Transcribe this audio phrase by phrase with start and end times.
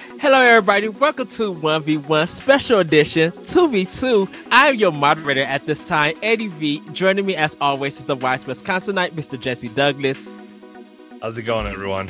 [0.00, 0.88] Hello, everybody.
[0.88, 4.34] Welcome to 1v1 Special Edition 2v2.
[4.50, 6.82] I am your moderator at this time, Eddie V.
[6.94, 9.38] Joining me, as always, is the wise Wisconsinite, Mr.
[9.38, 10.32] Jesse Douglas.
[11.20, 12.08] How's it going, everyone?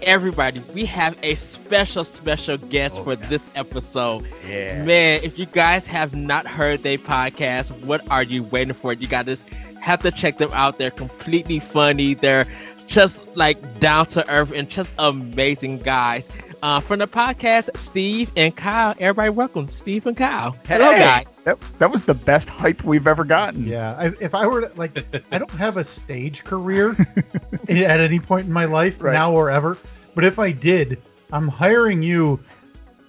[0.00, 4.26] Everybody, we have a special, special guest oh, for this episode.
[4.48, 4.82] Yeah.
[4.84, 8.94] Man, if you guys have not heard their podcast, what are you waiting for?
[8.94, 9.36] You got to
[9.82, 10.78] have to check them out.
[10.78, 12.14] They're completely funny.
[12.14, 12.46] They're
[12.86, 16.30] just like down to earth and just amazing guys.
[16.60, 18.94] Uh, from the podcast, Steve and Kyle.
[18.98, 20.56] Everybody, welcome, Steve and Kyle.
[20.66, 21.40] Hello, hey, guys.
[21.44, 23.66] That, that was the best hype we've ever gotten.
[23.66, 24.98] Yeah, I, if I were to, like,
[25.30, 26.96] I don't have a stage career
[27.68, 29.12] at any point in my life right.
[29.12, 29.78] now or ever.
[30.16, 31.00] But if I did,
[31.32, 32.40] I'm hiring you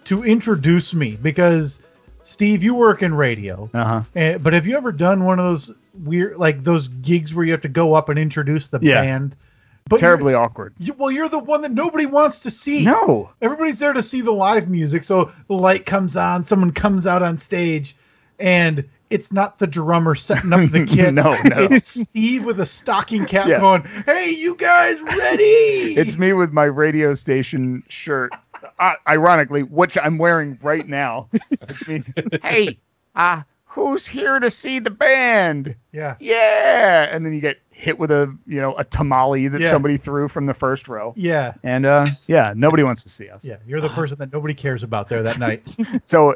[0.05, 1.79] to introduce me because
[2.23, 3.68] Steve, you work in radio.
[3.73, 4.04] Uh-huh.
[4.13, 5.71] And, but have you ever done one of those
[6.04, 9.02] weird, like those gigs where you have to go up and introduce the yeah.
[9.02, 9.35] band?
[9.88, 10.74] But terribly awkward.
[10.77, 12.85] You, well, you're the one that nobody wants to see.
[12.85, 15.04] No, everybody's there to see the live music.
[15.04, 17.96] So the light comes on, someone comes out on stage,
[18.38, 21.13] and it's not the drummer setting up the kit.
[21.13, 21.38] no, no,
[21.71, 23.60] it's Steve with a stocking cap yeah.
[23.60, 25.44] going, "Hey, you guys ready?"
[25.98, 28.34] it's me with my radio station shirt,
[28.80, 31.30] uh, ironically, which I'm wearing right now.
[32.43, 32.77] Hey,
[33.16, 35.76] uh, who's here to see the band?
[35.91, 39.70] Yeah, yeah, and then you get hit with a you know a tamale that yeah.
[39.70, 41.13] somebody threw from the first row.
[41.16, 41.54] Yeah.
[41.63, 43.44] And uh yeah, nobody wants to see us.
[43.44, 45.66] Yeah, you're the person that nobody cares about there that night.
[46.04, 46.36] so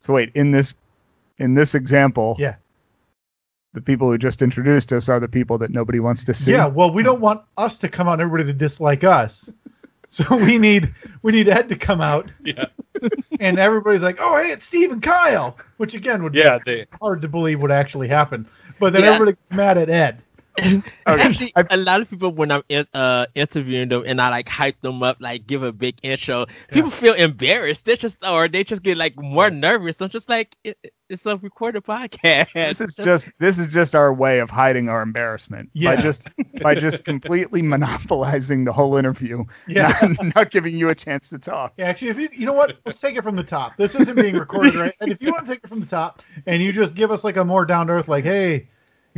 [0.00, 0.74] so wait, in this
[1.38, 2.56] in this example, yeah.
[3.74, 6.52] The people who just introduced us are the people that nobody wants to see.
[6.52, 9.50] Yeah, well, we don't want us to come out and everybody to dislike us.
[10.10, 12.30] So we need we need Ed to come out.
[12.42, 12.64] Yeah.
[13.40, 16.86] and everybody's like, "Oh, hey, it's Steve and Kyle," which again would yeah, be they...
[16.98, 18.48] hard to believe would actually happen.
[18.80, 19.10] But then yeah.
[19.10, 20.22] everybody mad at Ed.
[21.06, 21.22] okay.
[21.22, 22.62] Actually, a lot of people when I'm
[22.94, 26.90] uh, interviewing them and I like hype them up, like give a big intro, people
[26.90, 27.84] feel embarrassed.
[27.84, 30.00] They just or they just get like more nervous.
[30.00, 32.52] I'm just like, it, it's a recorded podcast.
[32.52, 35.94] This is just this is just our way of hiding our embarrassment yeah.
[35.94, 36.28] by just
[36.62, 39.44] by just completely monopolizing the whole interview.
[39.66, 41.74] Yeah, not, not, giving you a chance to talk.
[41.76, 43.76] Yeah, actually, if you you know what, let's take it from the top.
[43.76, 44.92] This isn't being recorded, right?
[45.00, 47.24] And if you want to take it from the top and you just give us
[47.24, 48.68] like a more down to earth, like, hey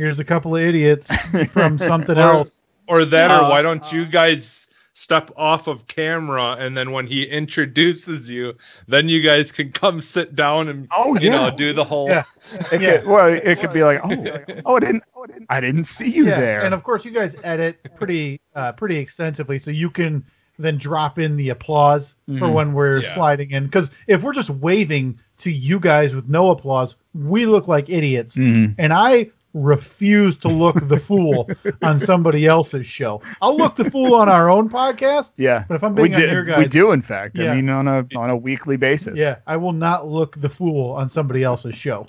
[0.01, 1.15] here's a couple of idiots
[1.51, 2.61] from something or, else.
[2.87, 7.05] Or that, uh, or why don't you guys step off of camera and then when
[7.05, 8.55] he introduces you,
[8.87, 11.49] then you guys can come sit down and oh, you yeah.
[11.49, 12.09] know do the whole.
[12.09, 12.23] Yeah.
[12.71, 12.97] It yeah.
[12.97, 15.83] Could, well, it could be like, oh, oh, I didn't, oh, I didn't, I didn't
[15.83, 16.39] see you yeah.
[16.39, 16.61] there.
[16.63, 20.25] And of course, you guys edit pretty, uh, pretty extensively, so you can
[20.57, 22.39] then drop in the applause mm-hmm.
[22.39, 23.13] for when we're yeah.
[23.13, 23.65] sliding in.
[23.65, 28.35] Because if we're just waving to you guys with no applause, we look like idiots.
[28.35, 28.73] Mm-hmm.
[28.79, 31.49] And I refuse to look the fool
[31.81, 33.21] on somebody else's show.
[33.41, 35.33] I'll look the fool on our own podcast.
[35.37, 37.37] Yeah, but if I'm being we do, your guys, we do in fact.
[37.37, 37.51] Yeah.
[37.51, 39.17] I mean, on a on a weekly basis.
[39.19, 42.07] Yeah, I will not look the fool on somebody else's show.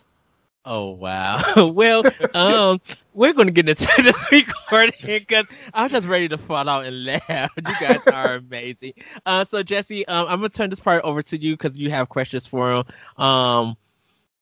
[0.64, 1.42] Oh wow!
[1.75, 2.04] well,
[2.34, 2.80] um,
[3.14, 7.50] we're gonna get into this recording because I'm just ready to fall out and laugh.
[7.56, 8.92] You guys are amazing.
[9.26, 12.09] Uh, so Jesse, um, I'm gonna turn this part over to you because you have
[12.09, 12.84] questions for him.
[13.24, 13.76] Um,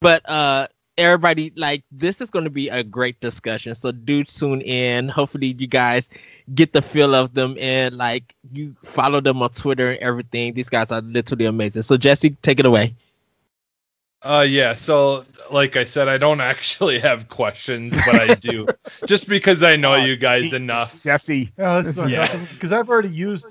[0.01, 0.67] but uh,
[1.01, 5.09] everybody like this is going to be a great discussion so do tune in.
[5.09, 6.09] Hopefully you guys
[6.55, 10.55] get the feel of them and like you follow them on twitter and everything.
[10.55, 11.83] These guys are literally amazing.
[11.83, 12.95] So jesse take it away.
[14.23, 18.67] Uh yeah so like i said i don't actually have questions but i do.
[19.07, 21.03] Just because i know uh, you guys enough.
[21.03, 21.53] Jesse.
[21.59, 23.47] Yeah because i've already used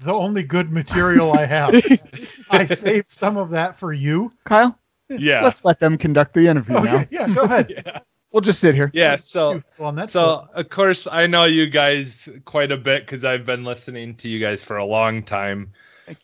[0.00, 1.74] the only good material i have.
[2.50, 4.32] I saved some of that for you.
[4.44, 4.78] Kyle
[5.20, 5.42] yeah.
[5.42, 7.06] Let's let them conduct the interview okay, now.
[7.10, 7.70] Yeah, go ahead.
[7.86, 8.00] yeah.
[8.32, 8.90] We'll just sit here.
[8.94, 9.16] Yeah.
[9.16, 10.48] So, well, so cool.
[10.54, 14.38] of course, I know you guys quite a bit because I've been listening to you
[14.38, 15.72] guys for a long time.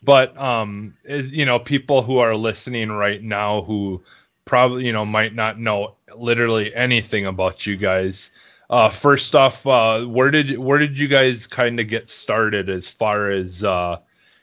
[0.03, 4.03] But um, is you know people who are listening right now who
[4.45, 8.31] probably you know might not know literally anything about you guys.
[8.71, 12.89] Uh, first off, uh, where did where did you guys kind of get started as
[12.89, 13.99] far as uh,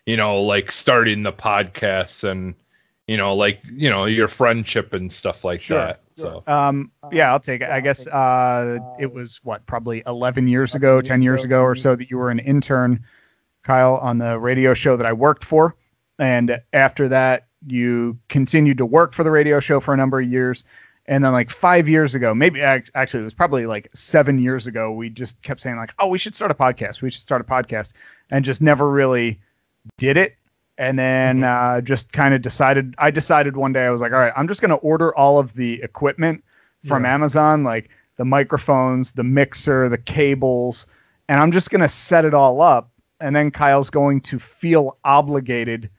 [0.06, 2.56] you know, like starting the podcast and
[3.08, 5.78] you know, like you know your friendship and stuff like sure.
[5.78, 6.02] that.
[6.16, 7.70] So, um, yeah, I'll take it.
[7.70, 11.96] I guess uh, it was what probably 11 years ago, 10 years ago or so
[11.96, 13.04] that you were an intern,
[13.64, 15.76] Kyle, on the radio show that I worked for,
[16.18, 20.28] and after that, you continued to work for the radio show for a number of
[20.28, 20.64] years.
[21.08, 24.92] And then, like five years ago, maybe actually, it was probably like seven years ago,
[24.92, 27.04] we just kept saying, like, oh, we should start a podcast.
[27.04, 27.92] We should start a podcast.
[28.32, 29.40] And just never really
[30.00, 30.36] did it
[30.78, 31.78] and then mm-hmm.
[31.78, 34.48] uh, just kind of decided i decided one day i was like all right i'm
[34.48, 36.44] just going to order all of the equipment
[36.84, 37.14] from yeah.
[37.14, 40.88] amazon like the microphones the mixer the cables
[41.30, 44.98] and i'm just going to set it all up and then kyle's going to feel
[45.04, 45.90] obligated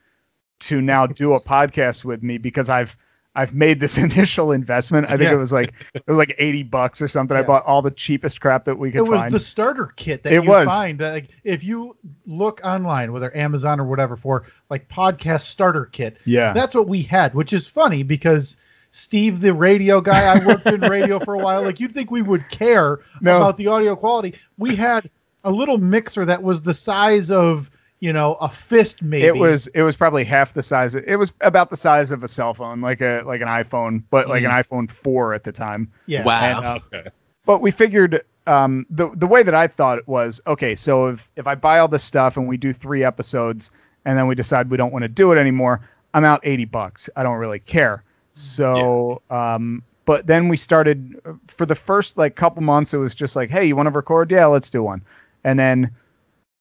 [0.59, 2.97] to now do a podcast with me because I've
[3.37, 5.05] I've made this initial investment.
[5.07, 5.33] I think Yeah.
[5.33, 7.37] it was like it was like eighty bucks or something.
[7.37, 9.33] I bought all the cheapest crap that we could it was find.
[9.33, 10.67] the starter kit that It you was.
[10.67, 10.99] find.
[10.99, 11.95] That, like, if you
[12.25, 17.01] look online, whether Amazon or whatever, for like podcast starter kit, yeah, that's what we
[17.03, 17.33] had.
[17.35, 18.57] Which is funny because
[18.91, 21.61] Steve, the radio guy, I worked in radio for a while.
[21.61, 23.37] Like you'd think we would care No.
[23.37, 24.33] about the audio quality.
[24.57, 25.09] We had
[25.43, 29.25] a little mixer that was the size of you know a fist, maybe.
[29.25, 30.95] it was it was probably half the size.
[30.95, 34.27] It was about the size of a cell phone, like a like an iPhone, but
[34.27, 35.91] like an iPhone four at the time.
[36.05, 36.23] yeah.
[36.23, 36.57] Wow.
[36.57, 37.09] And, uh, Okay.
[37.45, 40.75] but we figured um, the the way that I thought it was okay.
[40.75, 43.71] So if if I buy all this stuff and we do three episodes
[44.05, 45.81] and then we decide we don't want to do it anymore,
[46.13, 47.09] I'm out eighty bucks.
[47.15, 48.03] I don't really care.
[48.33, 52.93] So, um, but then we started for the first like couple months.
[52.93, 54.29] It was just like, hey, you want to record?
[54.31, 55.01] Yeah, let's do one.
[55.43, 55.89] And then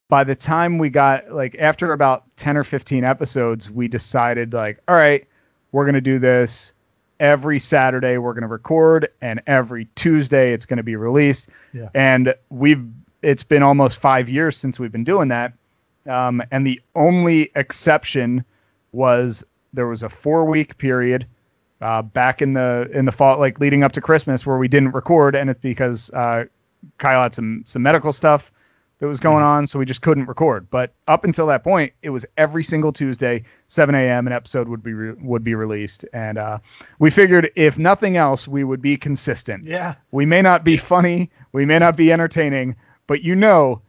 [0.09, 4.81] by the time we got like after about 10 or 15 episodes we decided like
[4.89, 5.27] all right
[5.73, 6.73] we're going to do this.
[7.19, 11.49] Every saturday we're going to record and every tuesday it's going to be released.
[11.73, 11.89] Yeah.
[11.95, 12.87] and we've
[13.23, 15.53] it's been almost five years since we've been doing that.
[16.07, 18.45] Um, and the only exception
[18.93, 21.27] was there was a four week period
[21.81, 24.93] uh, back in the in the fall like leading up to christmas where we didn't
[24.93, 26.45] record and it's because uh,
[26.97, 28.51] kyle had some some medical stuff
[28.99, 30.71] that was going on, so we just couldn't record.
[30.71, 34.27] But up until that point, it was every single Tuesday, 7 a.m.
[34.27, 36.59] an episode would be re- would be released, and uh,
[36.99, 39.65] we figured if nothing else, we would be consistent.
[39.65, 39.95] yeah.
[40.13, 42.77] We may not be funny, we may not be entertaining,
[43.07, 43.83] but you know,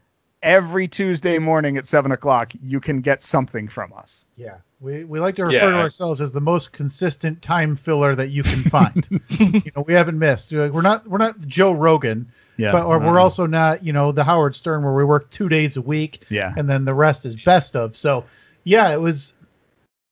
[0.44, 4.26] every Tuesday morning at seven o'clock, you can get something from us.
[4.36, 5.72] Yeah, we, we like to refer Yeah.
[5.72, 9.08] to ourselves as the most consistent time filler that you can find.
[9.30, 10.52] you know, we haven't missed.
[10.52, 14.24] We're not we're not Joe Rogan, Yeah, but or we're also not you know the
[14.24, 17.36] Howard Stern where we work two days a week, yeah, and then the rest is
[17.44, 17.96] best of.
[17.96, 18.26] So
[18.64, 19.34] yeah, it was.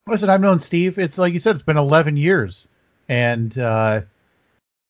[0.08, 1.00] Listen, I've known Steve.
[1.00, 2.68] It's like you said, it's been 11 years,
[3.10, 4.02] and uh,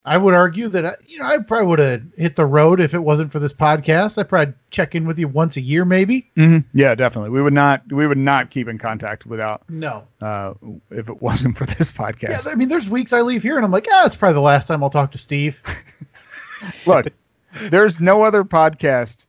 [0.03, 2.93] I would argue that I, you know I probably would have hit the road if
[2.93, 4.17] it wasn't for this podcast.
[4.19, 6.29] I probably check in with you once a year, maybe.
[6.35, 7.31] hmm yeah, definitely.
[7.31, 10.53] We would not we would not keep in contact without No, uh,
[10.91, 12.45] if it wasn't for this podcast.
[12.45, 14.41] Yeah, I mean, there's weeks I leave here and I'm like, yeah, it's probably the
[14.41, 15.63] last time I'll talk to Steve.
[16.85, 17.07] Look,
[17.69, 19.25] there's no other podcast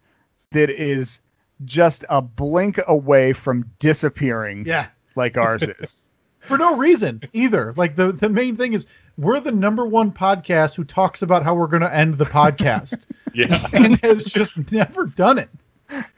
[0.52, 1.20] that is
[1.64, 6.02] just a blink away from disappearing Yeah, like ours is.
[6.40, 7.72] for no reason either.
[7.76, 8.86] Like the the main thing is
[9.16, 12.98] we're the number one podcast who talks about how we're going to end the podcast
[13.34, 13.66] Yeah.
[13.72, 15.50] and has just never done it.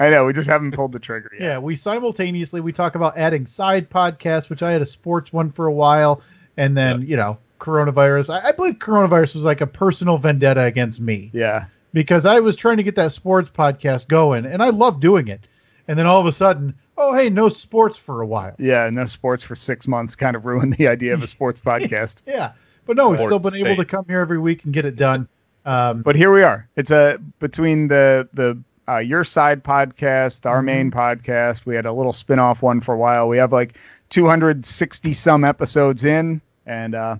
[0.00, 1.42] I know we just haven't pulled the trigger yet.
[1.42, 5.50] Yeah, we simultaneously we talk about adding side podcasts, which I had a sports one
[5.50, 6.22] for a while,
[6.56, 8.32] and then you know coronavirus.
[8.32, 11.30] I, I believe coronavirus was like a personal vendetta against me.
[11.34, 11.66] Yeah.
[11.92, 15.40] Because I was trying to get that sports podcast going and I love doing it.
[15.88, 18.54] And then all of a sudden, oh hey, no sports for a while.
[18.58, 22.22] Yeah, no sports for six months kind of ruined the idea of a sports podcast.
[22.26, 22.52] Yeah.
[22.86, 24.96] But no, we've still Sports been able to come here every week and get it
[24.96, 25.28] done.
[25.66, 26.68] Um, But here we are.
[26.76, 28.58] It's a between the the
[28.88, 30.64] uh, your side podcast, our Mhm.
[30.64, 31.66] main podcast.
[31.66, 33.28] We had a little spin-off one for a while.
[33.28, 33.74] We have like
[34.08, 37.16] 260 some episodes in, and uh,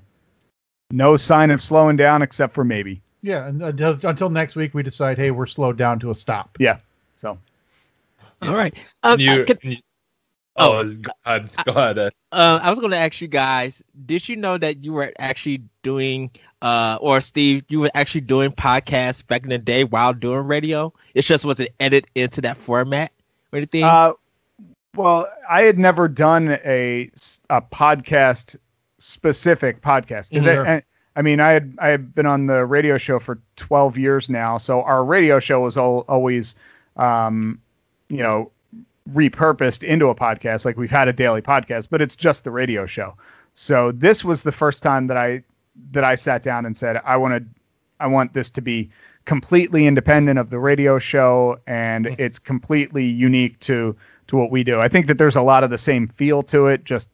[0.91, 3.03] no sign of slowing down except for maybe.
[3.23, 6.57] Yeah, and until, until next week we decide, hey, we're slowed down to a stop.
[6.61, 6.79] Yeah.
[7.17, 7.39] So
[8.43, 8.75] All right.
[9.03, 9.79] Um, And you, I could- and you-
[10.57, 10.85] oh, Oh.
[10.85, 11.51] go ahead.
[11.65, 11.99] Go ahead.
[11.99, 12.13] Ed.
[12.33, 15.63] uh, I was going to ask you guys, did you know that you were actually
[15.83, 16.31] doing,
[16.63, 20.93] uh, or Steve, you were actually doing podcasts back in the day while doing radio?
[21.15, 23.13] It just wasn't edited into that format
[23.53, 23.85] or anything.
[23.85, 24.13] Uh,
[24.97, 27.11] well, I had never done a
[27.51, 28.57] a podcast
[28.99, 30.83] specific podcast because Sure.
[31.19, 34.57] I, mean I had I had been on the radio show for 12 years now,
[34.57, 36.55] so our radio show was al- always,
[36.97, 37.61] um,
[38.09, 38.51] you know,
[39.11, 40.65] repurposed into a podcast.
[40.65, 43.15] Like we've had a daily podcast, but it's just the radio show.
[43.55, 45.43] So this was the first time that I
[45.91, 47.45] that I sat down and said I want to
[48.01, 48.89] I want this to be
[49.25, 52.19] completely independent of the radio show and Mhm.
[52.21, 53.97] it's completely unique to
[54.29, 54.81] to what we do.
[54.81, 57.11] I think that there's a lot of the same feel to it, just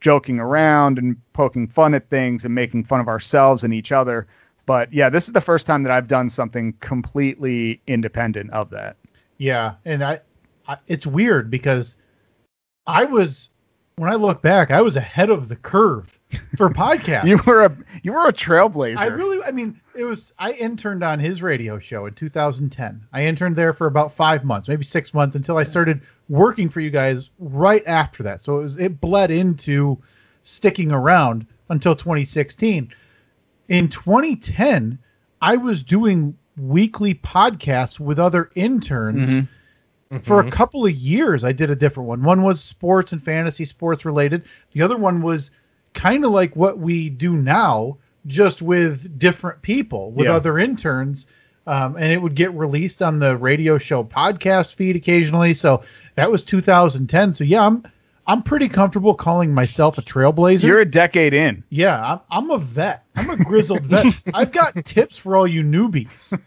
[0.00, 4.26] joking around and poking fun at things and making fun of ourselves and each other.
[4.66, 8.96] But yeah, this is the first time that I've done something completely independent of that.
[9.38, 10.20] Yeah, and I,
[10.66, 11.96] I it's weird because
[12.86, 13.48] I was
[13.98, 16.18] when I look back, I was ahead of the curve
[16.56, 17.26] for podcasts.
[17.26, 18.98] You were a you were a trailblazer.
[18.98, 20.32] I really, I mean, it was.
[20.38, 23.06] I interned on his radio show in 2010.
[23.12, 26.80] I interned there for about five months, maybe six months, until I started working for
[26.80, 28.44] you guys right after that.
[28.44, 29.98] So it was it bled into
[30.42, 32.92] sticking around until 2016.
[33.68, 34.98] In 2010,
[35.42, 39.48] I was doing weekly podcasts with other interns, Mhm.
[40.22, 40.50] for a Mhm.
[40.50, 42.22] couple of years I did a different one.
[42.22, 44.42] One was sports and fantasy sports related.
[44.72, 45.50] The other one was
[45.94, 50.34] kind of like what we do now, just with different people, with Yeah.
[50.34, 51.26] other interns.
[51.66, 55.52] Um, and it would get released on the radio show podcast feed occasionally.
[55.52, 55.82] So
[56.18, 57.32] that was 2010.
[57.32, 57.82] So yeah, I'm
[58.26, 60.64] I'm pretty comfortable calling myself a trailblazer.
[60.64, 61.64] You're a decade in.
[61.70, 63.04] yeah, I'm, I'm a vet.
[63.16, 64.04] I'm a grizzled vet.
[64.34, 66.38] I've got tips for all you newbies.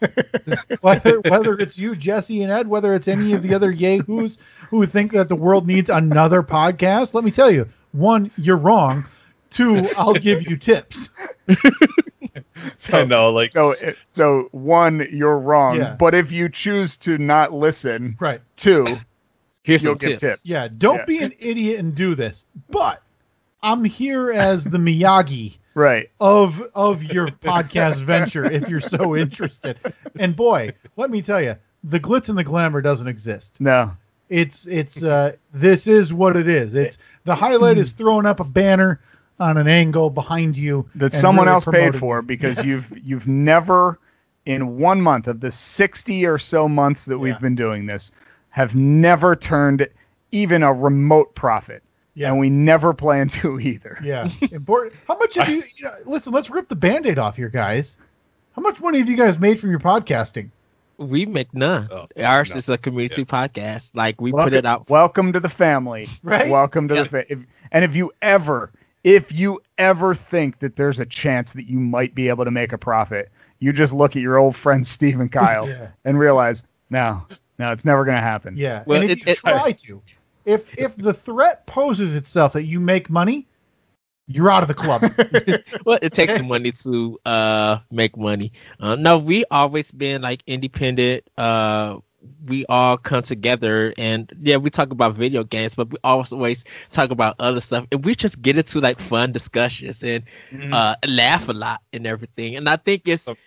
[0.82, 4.38] whether whether it's you, Jesse and Ed, whether it's any of the other yahoos
[4.70, 9.04] who think that the world needs another podcast, let me tell you: one, you're wrong.
[9.50, 11.10] Two, I'll give you tips.
[12.94, 15.78] I know, like So, eh, so one, you're wrong.
[15.78, 15.96] Yeah.
[15.96, 18.40] But if you choose to not listen, Right.
[18.56, 18.86] two,
[19.64, 20.22] Here's you'll some tips.
[20.22, 20.42] tips.
[20.44, 20.68] Yeah.
[20.78, 21.06] Don't Yeah.
[21.06, 22.44] be an idiot and do this.
[22.70, 23.02] But
[23.64, 26.10] I'm here as the Miyagi Right.
[26.20, 29.78] of of your podcast venture if you're so interested.
[30.20, 33.56] And boy, let me tell you, the glitz and the glamour doesn't exist.
[33.60, 33.96] No.
[34.30, 36.74] It's it's uh this is what it is.
[36.76, 39.00] It's the highlight is throwing up a banner
[39.40, 42.66] on an angle behind you That someone really else paid for because Yes.
[42.66, 43.98] you've you've never
[44.46, 48.12] in one month of the 60 or so months that we've been doing this
[48.52, 49.88] have never turned
[50.32, 51.84] even a remote profit.
[52.14, 52.30] Yeah.
[52.30, 53.98] And we never plan to either.
[54.04, 54.94] Yeah, important.
[55.08, 57.98] How much have you, you know, listen, let's rip the band-aid off here, guys.
[58.56, 60.50] How much money have you guys made from your podcasting?
[60.98, 61.88] We make none.
[61.90, 62.58] Oh, Ours no.
[62.58, 63.92] is a community podcast.
[63.96, 64.90] Like we welcome, put it out.
[64.90, 66.08] Welcome to the family.
[66.24, 66.50] Right?
[66.50, 67.04] Welcome to Yeah.
[67.04, 67.40] the fa- if,
[67.72, 68.72] and if you ever
[69.04, 72.72] if you ever think that there's a chance that you might be able to make
[72.72, 75.88] a profit, you just look at your old friend Steve and Kyle Yeah.
[76.06, 77.26] and realize, no,
[77.62, 78.58] no, it's never going to happen.
[78.58, 78.84] Yeah.
[78.86, 80.02] Well, and if it- you it- try to,
[80.46, 83.48] if if the threat poses itself that you make money,
[84.28, 85.02] you're out of the club.
[85.86, 88.52] well, it takes some money to uh make money.
[88.80, 91.24] Uh, no, we always been like independent.
[91.38, 91.98] Uh,
[92.46, 97.10] we all come together and yeah, we talk about video games, but we always talk
[97.12, 100.74] about other stuff, and we just get into like fun discussions and Mhm.
[100.74, 102.56] uh laugh a lot and everything.
[102.58, 103.38] And I think it's So-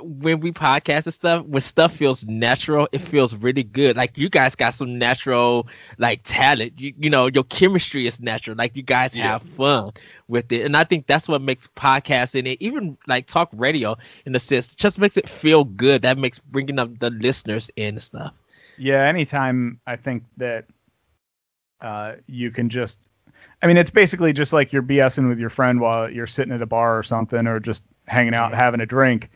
[0.00, 3.96] when we podcast and stuff, when stuff feels natural, it feels really good.
[3.96, 5.66] Like you guys got some natural
[5.98, 6.78] like talent.
[6.80, 8.56] You you know, your chemistry is natural.
[8.56, 9.32] Like you guys Yeah.
[9.32, 9.92] have fun
[10.28, 10.62] with it.
[10.64, 14.74] And I think that's what makes podcasting and even like talk radio in a sense,
[14.74, 16.02] just makes it feel good.
[16.02, 18.32] That makes bringing up the listeners in and stuff.
[18.76, 20.66] Yeah, anytime I think that
[21.80, 23.08] uh, you can just,
[23.62, 26.62] I mean, it's basically just like you're BSing with your friend while you're sitting at
[26.62, 29.30] a bar or something, or just hanging out having a drink.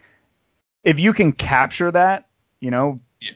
[0.85, 2.27] If you can capture that,
[2.61, 3.33] you know, Yeah.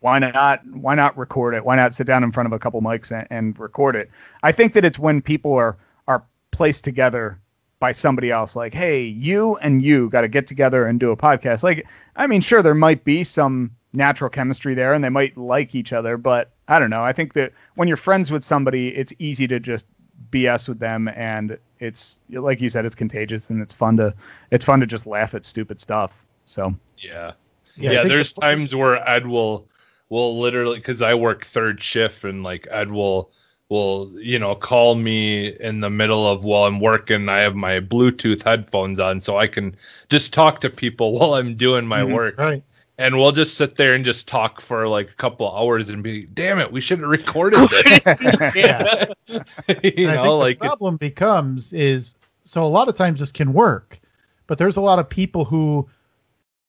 [0.00, 0.66] why not?
[0.66, 1.64] Why not record it?
[1.64, 4.10] Why not sit down in front of a couple mics and, and record it?
[4.42, 7.38] I think that it's when people are are placed together
[7.80, 11.16] by somebody else like hey you and you got to get together and do a
[11.16, 11.86] podcast like
[12.16, 15.92] i mean sure there might be some natural chemistry there and they might like each
[15.92, 19.46] other but i don't know i think that when you're friends with somebody it's easy
[19.46, 19.86] to just
[20.30, 24.14] bs with them and it's like you said it's contagious and it's fun to
[24.50, 27.32] it's fun to just laugh at stupid stuff so yeah.
[27.76, 29.68] Yeah, Yeah, there's the- times where Ed will
[30.10, 33.30] will literally because I work third shift and like Ed will
[33.68, 37.28] will you know call me in the middle of while I'm working.
[37.28, 39.74] I have my Bluetooth headphones on so I can
[40.08, 42.12] just talk to people while I'm doing my Mhm.
[42.14, 42.38] work.
[42.38, 42.62] right.
[42.96, 46.26] And we'll just sit there and just talk for like a couple hours and be,
[46.26, 48.04] damn it, we should have recorded this.
[48.54, 49.06] Yeah.
[49.26, 49.40] you And
[49.80, 53.52] I think know, like the problem becomes is so a lot of times this can
[53.52, 53.98] work,
[54.46, 55.88] but there's a lot of people who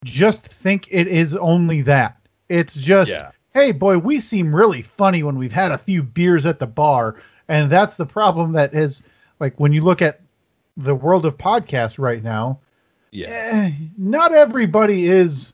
[0.04, 2.18] just think it is only that.
[2.50, 6.46] It's just, yeah, hey, boy, we seem really funny when we've had a few beers
[6.46, 9.02] at the bar, and that's the problem that is
[9.40, 10.22] like when you look at
[10.78, 12.60] the world of podcasts right now.
[13.12, 15.54] yeah, eh, not everybody is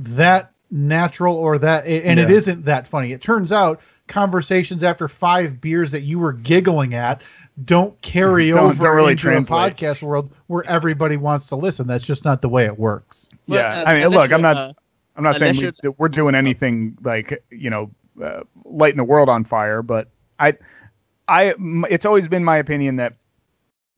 [0.00, 2.36] that natural or that and it Yeah.
[2.36, 7.22] isn't that funny it turns out conversations after five beers that you were giggling at
[7.64, 9.72] don't carry Don't- over don't really into translate.
[9.72, 13.26] a podcast world where everybody wants to listen that's just not the way it works
[13.46, 14.72] yeah Well, i mean look i'm not uh,
[15.16, 17.90] I'm not saying we, that we're doing anything like you know
[18.22, 20.54] uh, lighting the world on fire, but I,
[21.28, 23.14] I, m- it's always been my opinion that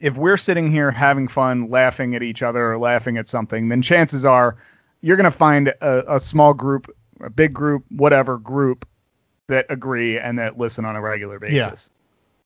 [0.00, 3.82] if we're sitting here having fun, laughing at each other or laughing at something, then
[3.82, 4.56] chances are
[5.00, 8.86] you're going to find a, a small group, a big group, whatever group
[9.48, 11.74] that agree and that listen on a regular Yeah.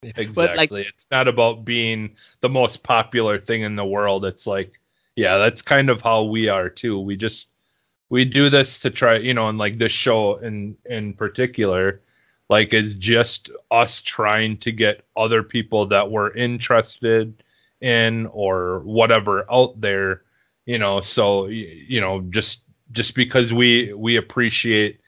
[0.03, 0.81] Exactly.
[0.81, 4.25] Like- it's not about being the most popular thing in the world.
[4.25, 4.81] It's like,
[5.17, 6.99] yeah, that's kind of how we are too.
[7.01, 7.51] We just
[8.09, 12.01] we do this to try, you know, and like this show in in particular,
[12.49, 17.43] like is just us trying to get other people that we're interested
[17.81, 20.23] in or whatever out there,
[20.67, 21.01] you know.
[21.01, 25.01] So you know, just just because we we appreciate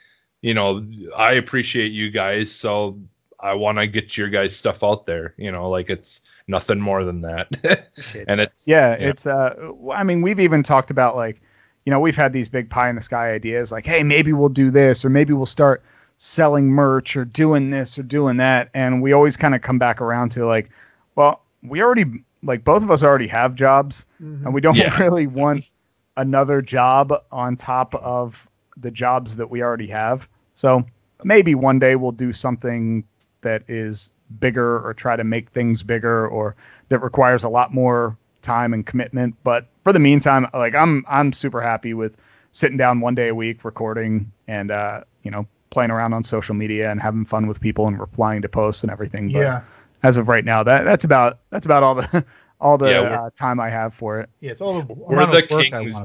[0.42, 2.98] you know, I appreciate you guys, so
[3.40, 5.34] I want to get your guys stuff out there.
[5.36, 7.48] You know, like it's nothing more than that.
[8.28, 11.40] and it's yeah, yeah, it's uh, I mean, we've even talked about like,
[11.84, 14.48] you know, we've had these big pie in the sky ideas, like, hey, maybe we'll
[14.48, 15.82] do this, or maybe we'll start
[16.16, 20.00] selling merch, or doing this, or doing that, and we always kind of come back
[20.00, 20.70] around to like,
[21.14, 24.44] well, we already like both of us already have jobs, mm-hmm.
[24.44, 24.96] and we don't yeah.
[25.02, 25.68] really want
[26.16, 30.28] another job on top of the jobs that we already have.
[30.56, 30.84] So
[31.22, 33.04] maybe one day we'll do something
[33.42, 36.54] that is bigger or try to make things bigger or
[36.88, 39.34] that requires a lot more time and commitment.
[39.44, 42.16] But for the meantime, like I'm I'm super happy with
[42.52, 46.54] sitting down one day a week recording and uh, you know, playing around on social
[46.54, 49.32] media and having fun with people and replying to posts and everything.
[49.32, 49.60] But yeah.
[50.02, 52.24] as of right now, that that's about that's about all the
[52.60, 54.30] all the yeah, uh, time I have for it.
[54.40, 55.96] Yeah, it's all the we're the kings.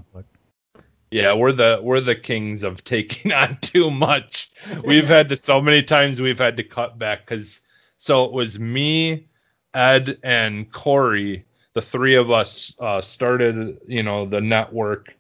[1.14, 4.50] Yeah, we're the we're the kings of taking on too much.
[4.84, 7.62] We've had to so many times we've had to cut back because
[7.98, 9.28] so it was me,
[9.76, 11.46] Ed, and Corey.
[11.74, 15.16] The three of us uh, started, you know, the network.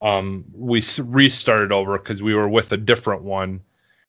[0.00, 3.60] Um, we restarted over because we were with a different one,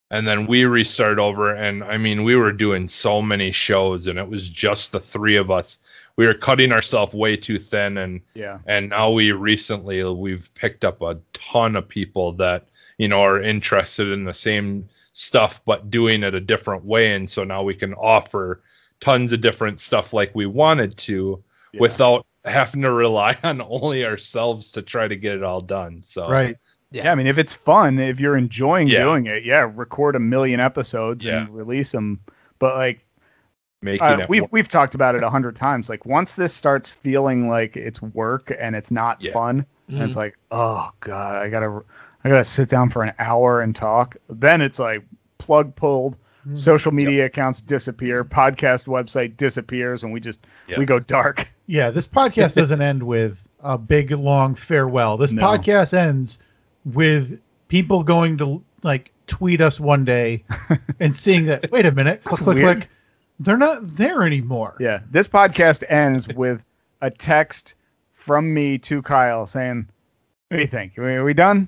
[0.09, 1.53] and then we restarted over.
[1.53, 5.35] And I mean, we were doing so many shows, and it was just the three
[5.35, 5.77] of us
[6.15, 10.85] we were cutting ourselves way too thin and yeah and now we recently we've picked
[10.85, 12.67] up a ton of people that
[12.97, 17.29] you know are interested in the same stuff but doing it a different way and
[17.29, 18.61] so now we can offer
[18.99, 21.79] tons of different stuff like we wanted to yeah.
[21.79, 26.29] without having to rely on only ourselves to try to get it all done so
[26.29, 26.57] right
[26.91, 27.05] yeah.
[27.05, 29.03] yeah i mean if it's fun if you're enjoying yeah.
[29.03, 32.19] doing it yeah record a million episodes and release them
[32.59, 33.05] but like
[33.83, 37.47] making uh, we've, we've talked about it a hundred times like once this starts feeling
[37.47, 39.31] like it's work and it's not yeah.
[39.31, 39.95] fun mm-hmm.
[39.95, 40.21] and it's mm-hmm.
[40.21, 41.83] like oh god i gotta
[42.23, 45.03] i gotta sit down for an hour and talk then it's like
[45.37, 46.55] plug pulled mm-hmm.
[46.55, 47.31] social media yep.
[47.31, 50.79] accounts disappear podcast website disappears and we just yep.
[50.79, 55.41] we go dark yeah this podcast doesn't end with a big long farewell this no.
[55.41, 56.39] podcast ends
[56.85, 60.43] with people going to like tweet us one day
[60.99, 62.89] and seeing that wait a minute click click click
[63.43, 64.75] they're not there anymore.
[64.79, 65.01] Yeah.
[65.09, 66.65] This podcast ends with
[67.01, 67.75] a text
[68.13, 69.87] from me to Kyle saying,
[70.49, 70.97] What do you think?
[70.97, 71.67] Are we done?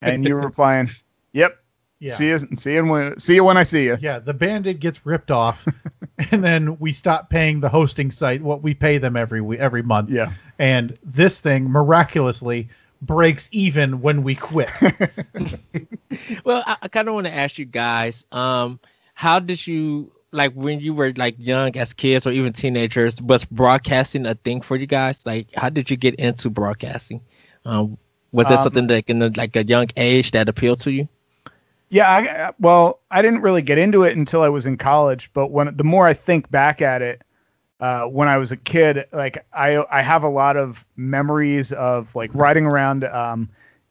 [0.00, 0.90] And you replying,
[1.32, 1.58] Yep.
[1.98, 2.14] Yeah.
[2.14, 3.96] See you see you when see you when I see you.
[3.98, 5.66] Yeah, the bandit gets ripped off
[6.30, 10.10] and then we stop paying the hosting site what we pay them every every month.
[10.10, 10.32] Yeah.
[10.58, 12.68] And this thing miraculously
[13.00, 14.70] breaks even when we quit.
[16.44, 18.78] well, I, I kind of want to ask you guys, um,
[19.14, 23.44] how did you like when you were like young as kids or even teenagers was
[23.44, 25.18] broadcasting a thing for you guys?
[25.24, 27.20] Like how did you get into broadcasting?
[27.64, 27.98] Um,
[28.32, 31.08] was there um, something that in like a young age that appealed to you?
[31.88, 35.52] Yeah I, well i didn't really get into it until i was in college but
[35.52, 37.22] when the more i think back at it
[37.78, 42.12] uh, when i was a kid like i i have a lot of memories of
[42.16, 43.48] like riding around um,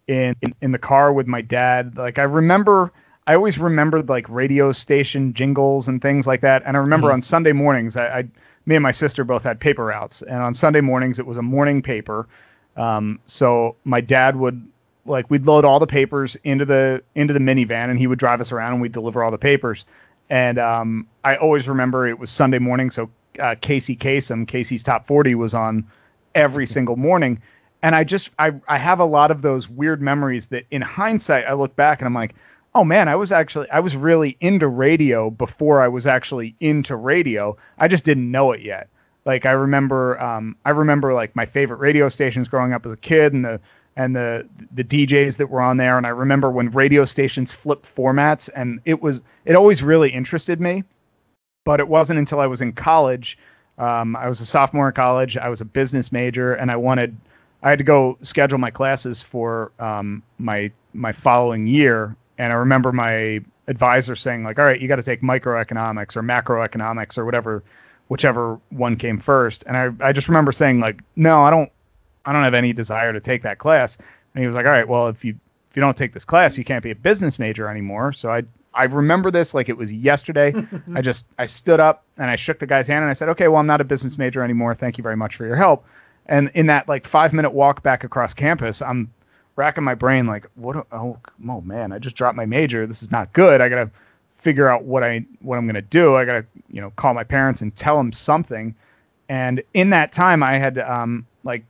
[0.07, 1.97] in, in in the car with my dad.
[1.97, 2.91] Like i remember
[3.27, 6.61] I always remembered like radio station jingles and things like that.
[6.65, 7.15] And I remember mm-hmm.
[7.15, 8.27] on Sunday mornings, I, I,
[8.65, 11.41] me and my sister both had paper routes, and on Sunday mornings it was a
[11.41, 12.27] morning paper.
[12.77, 14.67] Um, so my dad would
[15.05, 18.41] like we'd load all the papers into the into the minivan, and he would drive
[18.41, 19.85] us around, and we'd deliver all the papers.
[20.29, 23.09] And um, I always remember it was Sunday morning, so
[23.39, 25.85] uh, Casey Kasem, Casey's Top 40 was on
[26.33, 27.41] every single morning.
[27.83, 31.45] And I just I I have a lot of those weird memories that in hindsight
[31.45, 32.35] I look back and I'm like
[32.75, 36.95] oh man, I was actually I was really into radio before I was actually into
[36.95, 37.57] radio.
[37.79, 38.89] I just didn't know it yet.
[39.23, 42.97] Like I remember um, I remember like my favorite radio stations growing up as a
[42.97, 43.59] kid and the
[43.95, 47.93] and the the DJs that were on there and I remember when radio stations flipped
[47.93, 50.83] formats and it was it always really interested me.
[51.63, 53.39] But it wasn't until I was in college.
[53.77, 55.37] Um, I was a sophomore in college.
[55.37, 57.15] I was a business major and I wanted
[57.63, 62.55] I had to go schedule my classes for um, my my following year and I
[62.55, 67.25] remember my advisor saying like, "All right, you got to take microeconomics or macroeconomics or
[67.25, 67.63] whatever,
[68.07, 69.63] whichever one came first.
[69.67, 71.71] And I I just remember saying like, "No, I don't
[72.25, 73.97] I don't have any desire to take that class."
[74.33, 75.37] And he was like, "All right, well, if you
[75.69, 78.43] if you don't take this class, you can't be a business major anymore." So I
[78.73, 80.53] I remember this like it was yesterday.
[80.95, 83.47] I just I stood up and I shook the guy's hand and I said, "Okay,
[83.47, 84.75] well, I'm not a business major anymore.
[84.75, 85.85] Thank you very much for your help."
[86.27, 89.11] And in that like 5 minute walk back across campus, I'm
[89.55, 90.87] racking my brain like, what?
[90.91, 92.85] Oh, oh man, I just dropped my major.
[92.85, 93.61] This is not good.
[93.61, 93.89] I gotta
[94.37, 96.15] figure out what I what I'm gonna do.
[96.15, 98.75] I gotta you know call my parents and tell them something.
[99.29, 101.63] And in that time, I had um like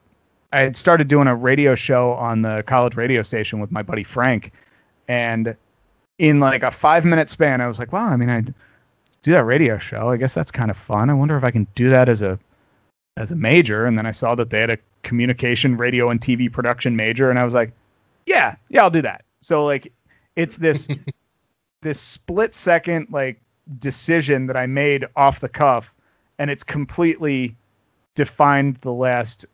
[0.52, 4.04] I had started doing a radio show on the college radio station with my buddy
[4.04, 4.52] Frank,
[5.08, 5.56] and
[6.18, 8.42] in like a five minute span, I was like, wow, I mean, I
[9.22, 10.10] do that radio show.
[10.10, 11.10] I guess that's kind of fun.
[11.10, 12.40] I wonder if I can do that as a
[13.18, 13.86] as a major.
[13.86, 17.40] And then I saw that they had a communication, radio, and TV production major, and
[17.40, 17.72] I was like,
[18.26, 19.24] yeah, yeah, I'll do that.
[19.42, 19.92] So like,
[20.36, 20.88] it's this
[21.82, 23.40] this split second like
[23.80, 25.94] decision that I made off the cuff,
[26.40, 27.56] and it's completely
[28.16, 29.46] defined the last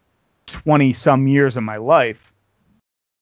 [0.47, 2.31] 20 some years of my life.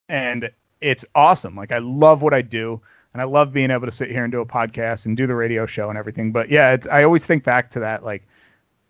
[0.07, 0.49] And
[0.81, 1.55] it's awesome.
[1.55, 2.81] Like, I love what I do.
[3.13, 5.35] And I love being able to sit here and do a podcast and do the
[5.35, 6.31] radio show and everything.
[6.31, 8.03] But yeah, it's, I always think back to that.
[8.03, 8.23] Like,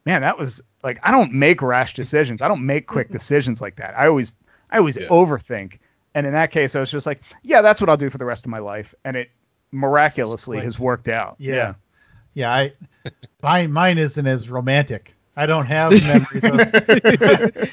[0.05, 2.41] man, that was like, I don't make rash decisions.
[2.41, 3.97] I don't make quick decisions like that.
[3.97, 4.35] I always,
[4.71, 5.07] I always yeah.
[5.07, 5.79] overthink.
[6.15, 8.25] And in that case, I was just like, yeah, that's what I'll do for the
[8.25, 8.95] rest of my life.
[9.05, 9.29] And it
[9.71, 11.35] miraculously has worked out.
[11.37, 11.53] Yeah.
[11.53, 11.73] yeah.
[12.33, 12.73] Yeah, I
[13.43, 15.13] mine mine isn't as romantic.
[15.35, 16.59] I don't have memories of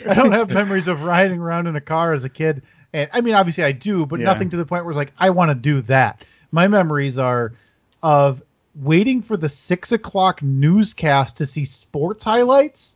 [0.09, 2.63] I don't have memories of riding around in a car as a kid.
[2.93, 4.27] And I mean obviously I do, but yeah.
[4.27, 6.25] nothing to the point where it's like I want to do that.
[6.53, 7.53] My memories are
[8.03, 8.43] of
[8.83, 12.95] waiting for the six o'clock newscast to see sports highlights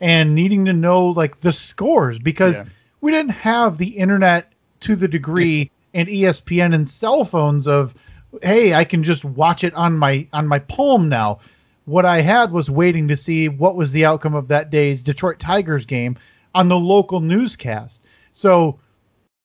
[0.00, 2.64] and needing to know like the scores because yeah.
[3.00, 7.94] we didn't have the internet to the degree and ESPN and cell phones of
[8.42, 11.40] hey, I can just watch it on my on my palm now.
[11.86, 15.38] What I had was waiting to see what was the outcome of that day's Detroit
[15.38, 16.18] Tigers game
[16.54, 18.02] on the local newscast.
[18.32, 18.80] So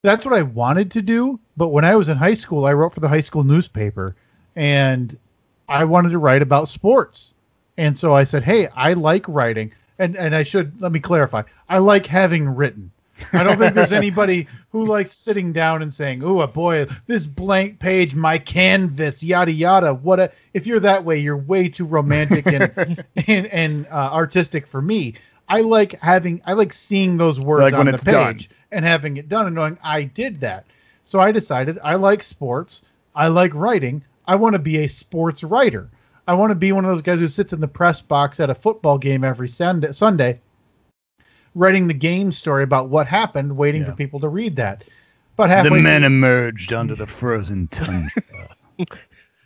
[0.03, 1.39] that's what I wanted to do.
[1.55, 4.15] But when I was in high school, I wrote for the high school newspaper
[4.55, 5.17] and
[5.71, 7.33] I wanted to write about sports.
[7.77, 9.73] And so I said, Hey, I like writing.
[9.97, 11.43] And, and I should let me clarify.
[11.69, 12.91] I like having written.
[13.33, 17.27] I don't think there's anybody who likes sitting down and saying, "Oh, a boy, this
[17.27, 21.85] blank page, my canvas, yada yada." What a if you're that way, you're way too
[21.85, 25.15] romantic and and, and uh, artistic for me.
[25.51, 28.57] I like having, I like seeing those words like on the page done.
[28.71, 30.65] and having it done and knowing I did that.
[31.03, 32.81] So I decided I like sports.
[33.13, 34.01] I like writing.
[34.27, 35.89] I want to be a sports writer.
[36.27, 38.49] I want to be one of those guys who sits in the press box at
[38.49, 40.39] a football game every Sunday, Sunday
[41.55, 43.89] writing the game story about what happened, waiting yeah.
[43.89, 44.83] for people to read that.
[45.35, 48.11] But halfway the men through, emerged under the frozen tundra.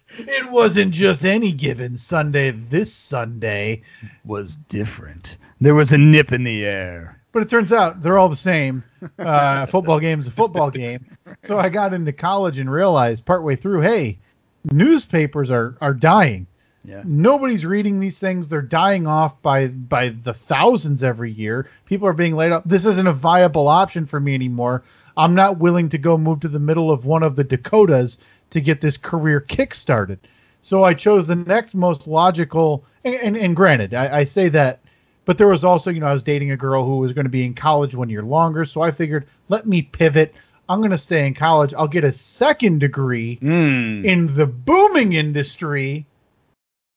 [0.09, 2.51] it wasn't just any given Sunday.
[2.51, 3.83] This Sunday
[4.23, 5.37] was different.
[5.61, 7.21] There was a nip in the air.
[7.31, 8.83] But it turns out they're all the same.
[9.19, 11.05] Uh, football game is a football game.
[11.43, 14.17] So I got into college and realized partway through, hey,
[14.71, 16.47] newspapers are are dying.
[16.83, 17.01] Yeah.
[17.03, 18.47] Nobody's reading these things.
[18.47, 21.67] They're dying off by by the thousands every year.
[21.85, 22.63] People are being laid off.
[22.65, 24.83] This isn't a viable option for me anymore.
[25.17, 28.17] I'm not willing to go move to the middle of one of the Dakotas
[28.51, 30.19] to get this career kick started.
[30.61, 32.83] So I chose the next most logical.
[33.03, 34.79] And, and, and granted, I, I say that,
[35.25, 37.29] but there was also, you know, I was dating a girl who was going to
[37.29, 38.65] be in college one year longer.
[38.65, 40.33] So I figured, let me pivot.
[40.67, 41.73] I'm going to stay in college.
[41.73, 44.03] I'll get a second degree mm.
[44.03, 46.05] in the booming industry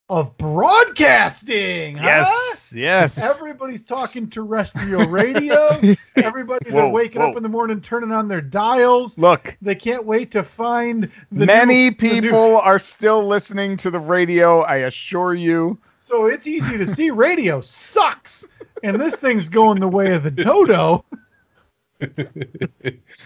[0.08, 1.96] of broadcasting.
[1.98, 2.78] Yes, huh?
[2.78, 3.22] yes.
[3.22, 5.76] Everybody's talking terrestrial radio.
[6.16, 7.30] Everybody they're waking whoa.
[7.30, 9.18] up in the morning, turning on their dials.
[9.18, 11.10] Look, they can't wait to find.
[11.30, 12.56] The many new, people new...
[12.56, 14.62] are still listening to the radio.
[14.62, 15.78] I assure you.
[16.00, 18.48] So it's easy to see radio sucks,
[18.82, 21.04] and this thing's going the way of the dodo.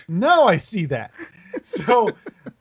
[0.09, 1.13] now I see that.
[1.63, 2.11] So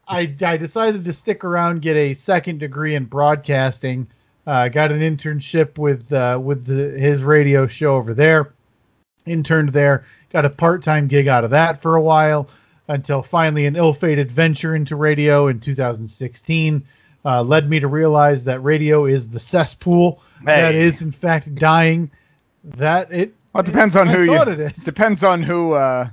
[0.07, 4.07] I, I decided to stick around, get a second degree in broadcasting.
[4.45, 8.53] Uh, got an internship with uh, with the, his radio show over there.
[9.25, 12.49] Interned there, got a part time gig out of that for a while
[12.87, 16.83] until finally an ill fated venture into radio in 2016
[17.23, 20.45] uh, led me to realize that radio is the cesspool hey.
[20.45, 22.11] that is in fact dying.
[22.63, 23.35] That it.
[23.53, 24.41] Well, it depends on who you.
[24.41, 24.77] It is.
[24.77, 25.73] Depends on who.
[25.73, 26.09] Uh,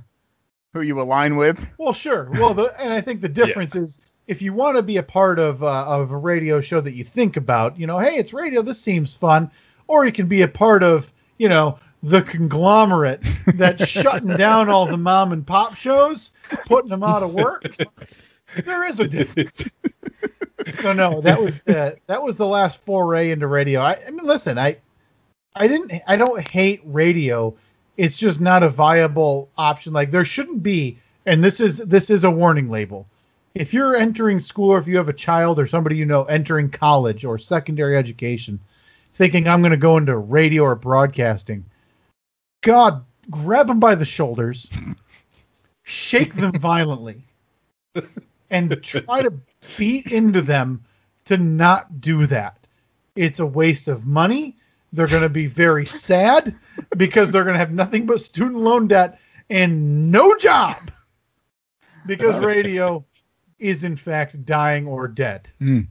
[0.73, 1.67] who you align with.
[1.77, 2.29] Well, sure.
[2.33, 3.81] Well, the, and I think the difference yeah.
[3.81, 6.93] is if you want to be a part of uh, of a radio show that
[6.93, 8.61] you think about, you know, hey, it's radio.
[8.61, 9.51] This seems fun,
[9.87, 14.85] or you can be a part of, you know, the conglomerate that's shutting down all
[14.85, 16.31] the mom and pop shows,
[16.67, 17.75] putting them out of work.
[18.63, 19.75] there is a difference.
[20.79, 23.81] so no, that was the that was the last foray into radio.
[23.81, 24.77] I, I mean, listen, I
[25.59, 27.55] I didn't I don't hate radio
[27.99, 29.91] it's just not a viable option.
[29.91, 33.05] Like there shouldn't be, and this is this is a warning label.
[33.55, 36.69] If you're entering school or if you have a child or somebody you know entering
[36.69, 38.57] college or secondary education,
[39.15, 41.65] thinking I'm going to go into radio or broadcasting,
[42.61, 44.69] God, grab them by the shoulders,
[45.83, 47.21] shake them violently,
[48.49, 49.33] and try to
[49.77, 50.85] beat into them
[51.25, 52.65] to not do that.
[53.17, 54.55] It's a waste of money.
[54.91, 56.55] They're going to be very sad
[56.97, 60.91] because they're going to have nothing but student loan debt and no job
[62.05, 63.05] because radio
[63.59, 65.49] is in fact dying or dead.
[65.61, 65.87] Mm.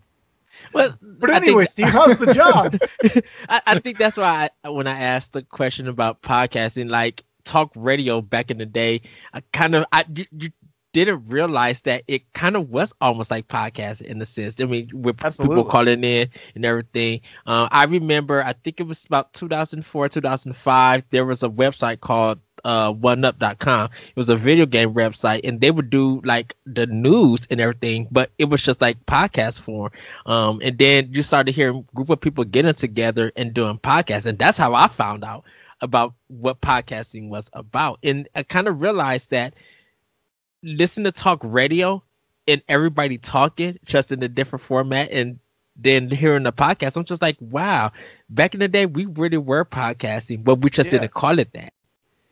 [0.72, 2.76] Well, But anyway, Steve, how's the job?
[3.48, 7.72] I, I think that's why I, when I asked the question about podcasting, like talk
[7.76, 10.50] radio back in the day, I kind of I you, you
[10.92, 14.60] didn't realize that it kind of was almost like podcast in the sense.
[14.60, 15.56] I mean, with Absolutely.
[15.56, 17.20] people calling in and everything.
[17.46, 21.02] Uh, I remember, I think it was about 2004, 2005.
[21.10, 23.90] There was a website called uh, 1UP.com.
[24.08, 28.08] It was a video game website, and they would do like the news and everything,
[28.10, 29.90] but it was just like podcast form.
[30.26, 34.26] Um, and then you started hearing a group of people getting together and doing podcasts,
[34.26, 35.44] and that's how I found out
[35.80, 37.98] about what podcasting was about.
[38.02, 39.54] And I kind of realized that
[40.62, 42.02] listen to talk radio
[42.46, 45.38] and everybody talking just in a different format and
[45.76, 47.92] then hearing the podcast, I'm just like, wow,
[48.28, 50.90] back in the day we really were podcasting, but we just Yeah.
[50.90, 51.72] didn't call it that.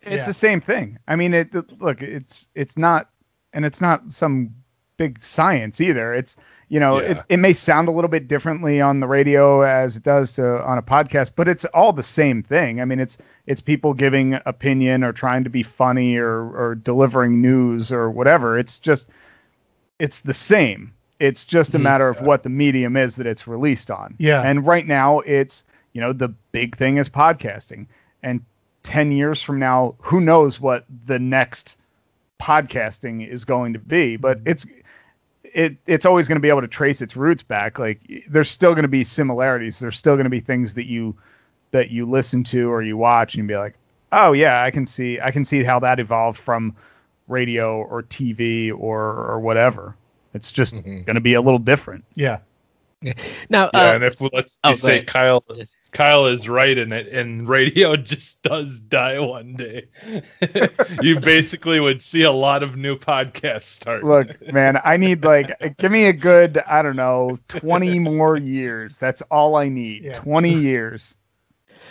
[0.03, 0.27] It's Yeah.
[0.27, 0.99] the same thing.
[1.09, 3.11] I mean, it look, it's it's not,
[3.53, 4.55] and it's not some
[4.97, 6.15] big science either.
[6.15, 6.37] It's
[6.69, 7.23] you know, it, Yeah.
[7.29, 10.79] it may sound a little bit differently on the radio as it does to on
[10.79, 12.81] a podcast, but it's all the same thing.
[12.81, 17.41] I mean, it's it's people giving opinion or trying to be funny or or delivering
[17.41, 18.59] news or whatever.
[18.59, 19.09] It's just
[20.01, 20.93] it's the same.
[21.21, 21.83] It's just a Mhm.
[21.83, 24.15] matter of what the medium is that it's released on.
[24.19, 24.43] Yeah.
[24.43, 27.87] And right now it's, you know, the big thing is podcasting.
[28.23, 28.41] And
[28.83, 31.79] 10 years from now, who knows what the next
[32.41, 34.67] podcasting is going to be, but it's
[35.57, 37.79] it it's always going to be able to trace its roots back.
[37.79, 39.79] Like there's still going to be similarities.
[39.79, 41.17] There's still going to be things that you
[41.71, 43.75] that you listen to or you watch and you be like,
[44.13, 46.77] "Oh yeah, I can see I can see how that evolved from
[47.27, 49.97] radio or TV or or whatever."
[50.35, 51.07] It's just Mhm.
[51.07, 52.05] going to be a little different.
[52.15, 52.39] yeah.
[53.51, 55.07] Now, Yeah, uh, and if let's oh, you say ahead.
[55.07, 55.77] Kyle Yes.
[55.93, 59.87] Kyle is right in it, and radio just does die one day.
[61.01, 64.05] you basically would see a lot of new podcasts start.
[64.05, 68.99] Look, man, I need like give me a good, I don't know, 20 more years.
[68.99, 70.05] That's all I need.
[70.05, 70.13] Yeah.
[70.15, 71.17] 20 years.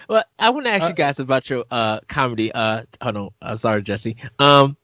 [0.10, 2.52] well, I want to ask uh, you guys about your uh comedy.
[2.52, 4.18] Uh, hold on, uh, sorry, Jesse.
[4.40, 4.78] Um,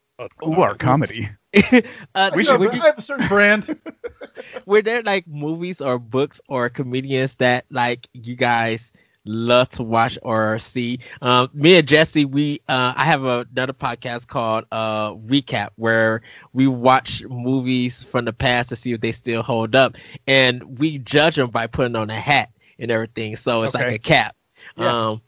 [0.45, 1.29] Ooh, our comedy.
[1.53, 3.79] uh, We We should- would I have a certain brand.
[4.65, 8.91] were there like movies or books or comedians that like you guys
[9.25, 13.73] love to watch or see um me and jesse we uh i have a, another
[13.73, 19.11] podcast called uh recap where we watch movies from the past to see if they
[19.11, 19.95] still hold up
[20.25, 23.99] and we judge them by putting on a hat and everything so it's like a
[23.99, 24.35] cap
[24.75, 25.09] Yeah.
[25.11, 25.21] um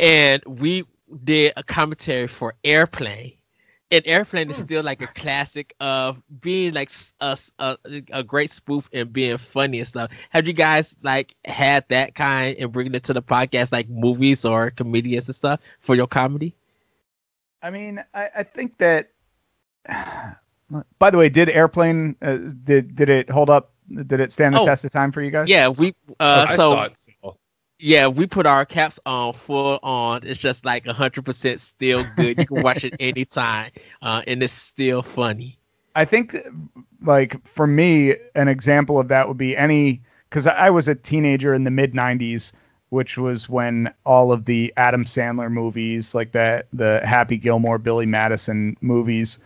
[0.00, 0.84] and we
[1.22, 3.34] did a commentary for airplane
[3.90, 4.62] and airplane is Hmm.
[4.64, 6.90] still like a classic of being like
[7.58, 7.76] a
[8.12, 12.56] a great spoof and being funny and stuff have you guys like had that kind
[12.58, 16.54] and bringing it to the podcast like movies or comedians and stuff for your comedy
[17.62, 19.10] I mean, I, I think that.
[20.98, 23.72] By the way, did Airplane uh, did did it hold up?
[24.06, 24.66] Did it stand the Oh.
[24.66, 25.48] test of time for you guys?
[25.48, 27.38] yeah we uh I so thought so.
[27.78, 32.46] Yeah we put our caps on full on it's just like 100% still good you
[32.46, 33.70] can watch it anytime
[34.02, 35.58] uh and it's still funny
[35.96, 36.36] I think,
[37.02, 41.54] like for me, an example of that would be any because I was a teenager
[41.54, 42.52] in the mid '90s,
[42.88, 48.06] which was when all of the Adam Sandler movies, like that, the Happy Gilmore, Billy
[48.06, 49.38] Madison movies,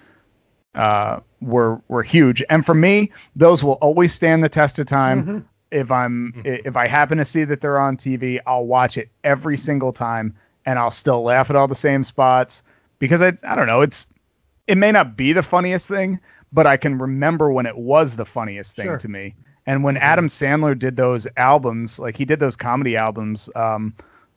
[0.74, 2.42] uh, were were huge.
[2.48, 5.26] And for me, those will always stand the test of time.
[5.26, 5.44] Mhm.
[5.70, 9.08] If I'm i- if I happen to see that they're on TV, I'll watch it
[9.24, 10.34] every single time,
[10.66, 12.62] and I'll still laugh at all the same spots
[12.98, 14.06] because I I don't know it's
[14.66, 16.18] it may not be the funniest thing,
[16.52, 18.98] but I can remember when it was the funniest thing Sure.
[18.98, 19.34] to me.
[19.66, 23.92] And when Adam Sandler did those albums, like he did those comedy albums, um,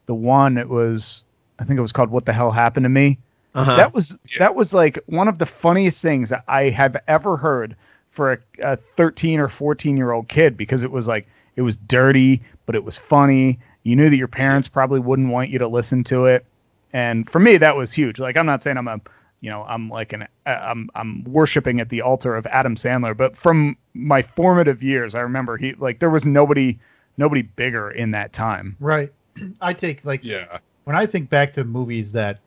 [0.06, 1.24] the one it was,
[1.60, 3.18] I think it was called "What the Hell Happened to Me."
[3.56, 7.76] uh-huh That was that was like one of the funniest things I have ever heard
[8.12, 11.76] for a, a 13 or 14 year old kid because it was like it was
[11.78, 13.60] dirty, but it was funny.
[13.84, 16.46] You knew that your parents probably wouldn't want you to listen to it,
[16.94, 18.20] and for me that was huge.
[18.20, 19.02] Like I'm not saying I'm a
[19.40, 23.18] you know I'm like an uh, I'm I'm worshiping at the altar of Adam Sandler,
[23.18, 26.78] but from my formative years, I remember he like there was nobody
[27.18, 28.76] nobody bigger in that time.
[28.80, 29.12] Right.
[29.62, 30.60] I take like Yeah.
[30.84, 32.40] when I think back to movies that,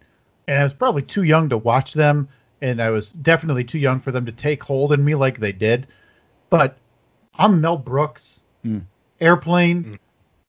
[0.46, 2.28] and I was probably too young to watch them,
[2.64, 5.52] and I was definitely too young for them to take hold in me like they
[5.52, 5.86] did.
[6.48, 6.76] But
[7.38, 8.78] I'm Mel Brooks, Hmm.
[9.20, 9.94] Airplane, Hmm.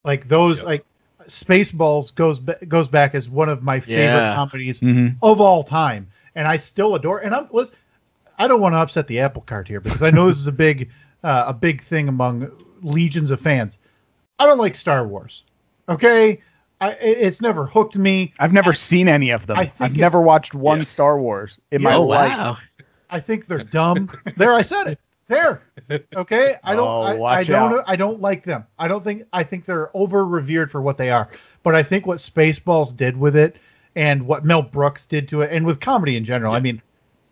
[0.06, 0.66] like those, Yep.
[0.66, 0.86] like
[1.28, 4.36] Spaceballs goes goes back as one of my favorite Yeah.
[4.36, 5.18] comedies Mm-hmm.
[5.22, 7.20] of all time, and I still adore.
[7.20, 7.72] And I was,
[8.38, 10.52] I don't want to upset the apple cart here because I know this is a
[10.54, 10.92] big,
[11.24, 12.50] uh, a big thing among
[12.82, 13.78] legions of fans.
[14.40, 15.44] I don't like Star Wars.
[15.90, 16.42] Okay,
[16.82, 18.34] I, it's never hooked me.
[18.40, 19.58] I've never seen any of them.
[19.58, 20.84] I think I've never watched one Yeah.
[20.84, 22.38] Star Wars in Yeah, my oh life.
[22.38, 22.58] wow
[23.10, 24.10] I think they're dumb.
[24.38, 25.00] there, I said it.
[25.28, 25.62] There.
[26.16, 26.56] Okay.
[26.64, 26.88] I don't.
[26.88, 27.74] Oh, I, I don't.
[27.74, 27.84] out.
[27.88, 28.66] I don't like them.
[28.78, 29.24] I don't think.
[29.34, 31.30] I think they're over revered for what they are.
[31.64, 33.56] But I think what Spaceballs did with it,
[33.96, 36.54] and what Mel Brooks did to it, and with comedy in general.
[36.54, 36.82] I mean,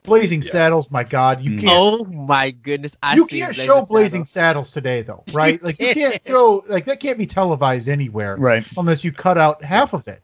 [0.04, 0.52] Blazing Yeah.
[0.52, 0.92] Saddles.
[0.92, 1.60] My God, you Mm.
[1.62, 1.72] can't.
[1.74, 2.96] Oh my goodness!
[3.02, 4.70] I you can't Blazing show Blazing Saddles.
[4.70, 5.64] Saddles today, though, right?
[5.64, 8.68] like you can't show like that can't be televised anywhere Right.
[8.78, 10.22] unless you cut out half of it.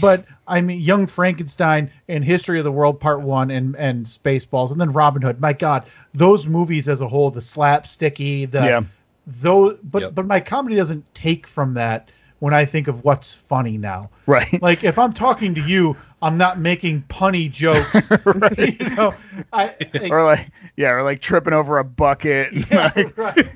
[0.00, 4.70] But I mean, Young Frankenstein and History of the World Part One and and Spaceballs,
[4.72, 5.40] and then Robin Hood.
[5.40, 8.80] My God, those movies as a whole, the slapsticky, the Yeah.
[9.26, 9.76] those.
[9.82, 10.14] But Yep.
[10.14, 14.10] but my comedy doesn't take from that when I think of what's funny now.
[14.26, 14.60] Right.
[14.60, 18.10] Like if I'm talking to you, I'm not making punny jokes.
[18.58, 19.14] you know,
[19.52, 22.52] I like, or like yeah, or like tripping over a bucket.
[22.70, 23.46] yeah, Like, right.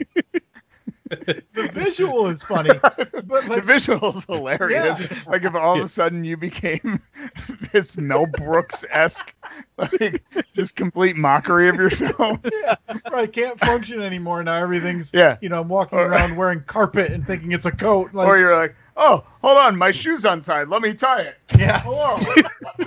[1.11, 5.01] The visual is funny, but the visual is hilarious.
[5.01, 5.19] Yeah.
[5.27, 7.01] Like if all of a sudden you became
[7.73, 9.35] this Mel Brooks esque,
[9.77, 12.39] like just complete mockery of yourself.
[12.63, 12.75] yeah,
[13.13, 14.55] right, can't function anymore now.
[14.55, 15.37] Everything's Yeah.
[15.41, 18.15] you know, I'm walking Or- around wearing carpet and thinking it's a coat.
[18.15, 20.69] Like, or you're like, oh, hold on, my shoe's untied.
[20.69, 21.37] Let me tie it.
[21.59, 22.17] yeah, hello.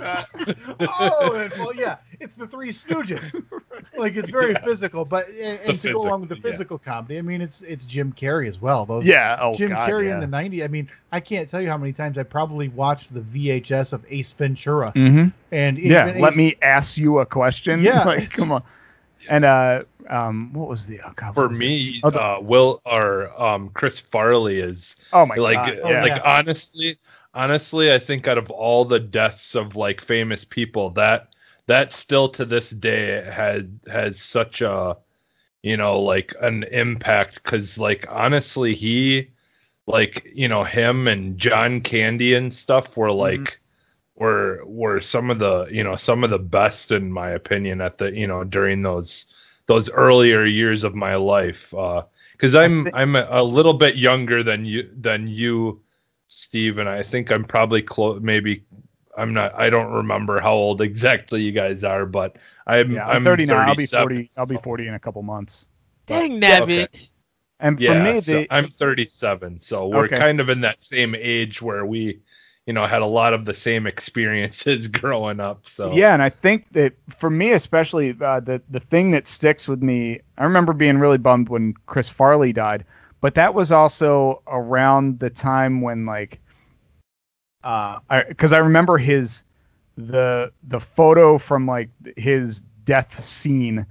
[0.80, 3.42] oh, and, well, yeah, it's the Three Stooges.
[3.96, 6.92] Like it's very physical, but and, and to go along with the physical, yeah.
[6.92, 8.86] comedy, I mean, it's it's Jim Carrey as well.
[8.86, 9.38] Those Yeah.
[9.40, 9.88] Oh Jim God.
[9.88, 10.20] Carrey yeah.
[10.22, 10.64] in the '90s.
[10.64, 14.04] I mean, I can't tell you how many times I probably watched the VHS of
[14.08, 15.32] Ace Ventura, Mhm.
[15.52, 16.08] and Yeah.
[16.10, 17.82] even Let Ace- me ask you a question.
[17.82, 18.62] Yeah, Like, come on.
[19.28, 23.30] And uh, um, what was the oh, God, For me, Oh, the- uh, Will or
[23.40, 25.80] um, Chris Farley is Oh my like God.
[25.84, 26.02] Oh, yeah.
[26.02, 26.38] like yeah.
[26.38, 26.98] honestly
[27.34, 31.34] honestly i think out of all the deaths of like famous people that
[31.66, 34.96] that still to this day had has such a
[35.62, 39.28] you know like an impact because like honestly he
[39.86, 43.60] like you know him and john candy and stuff were like
[44.16, 47.98] were were some of the you know some of the best in my opinion at
[47.98, 49.26] the you know during those
[49.68, 54.44] those earlier years of my life uh because i'm i'm a, a little bit younger
[54.44, 55.82] than you than you
[56.28, 58.64] steve and i think i'm probably close maybe
[59.18, 62.36] i'm not i don't remember how old exactly you guys are but
[62.68, 63.68] i'm yeah, I'm, i'm 39.
[63.68, 64.32] I'll be 37, 40.
[64.36, 65.66] I'll be 40 in a couple months.
[66.06, 66.88] Dang nabbit!
[66.88, 67.10] Okay.
[67.60, 70.18] And for yeah me, so the i'm 37 so we're Okay.
[70.18, 72.20] kind of in that same age where we
[72.68, 76.28] you know had a lot of the same experiences growing up so Yeah, and I
[76.30, 80.72] think that for me especially, uh, the the thing that sticks with me, I remember
[80.72, 82.84] being really bummed when Chris Farley died,
[83.20, 86.40] but that was also around the time when like,
[87.64, 89.44] uh, because I, remember his
[89.96, 93.86] the the photo from like his death scene.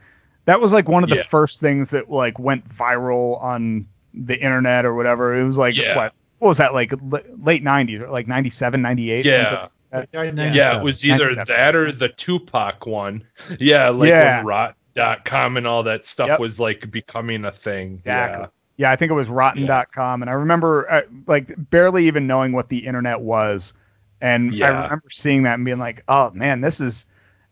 [0.45, 1.23] That was like one of the Yeah.
[1.23, 5.35] first things that like went viral on the internet or whatever.
[5.39, 5.93] It was like Yeah.
[5.93, 9.39] what what was that like late 90s like 97 98 something?
[9.39, 9.67] yeah
[10.13, 13.23] Yeah, Yeah, it was either that or the Tupac one.
[13.59, 14.37] Yeah, like Yeah.
[14.37, 16.39] when rot.com and all that stuff Yep.
[16.39, 17.89] was like becoming a thing.
[17.91, 18.47] Exactly.
[18.77, 20.21] Yeah, I think it was rotten.com.
[20.21, 23.73] And I remember uh, like barely even knowing what the internet was.
[24.21, 27.05] And I remember seeing that and being like, oh man, this is,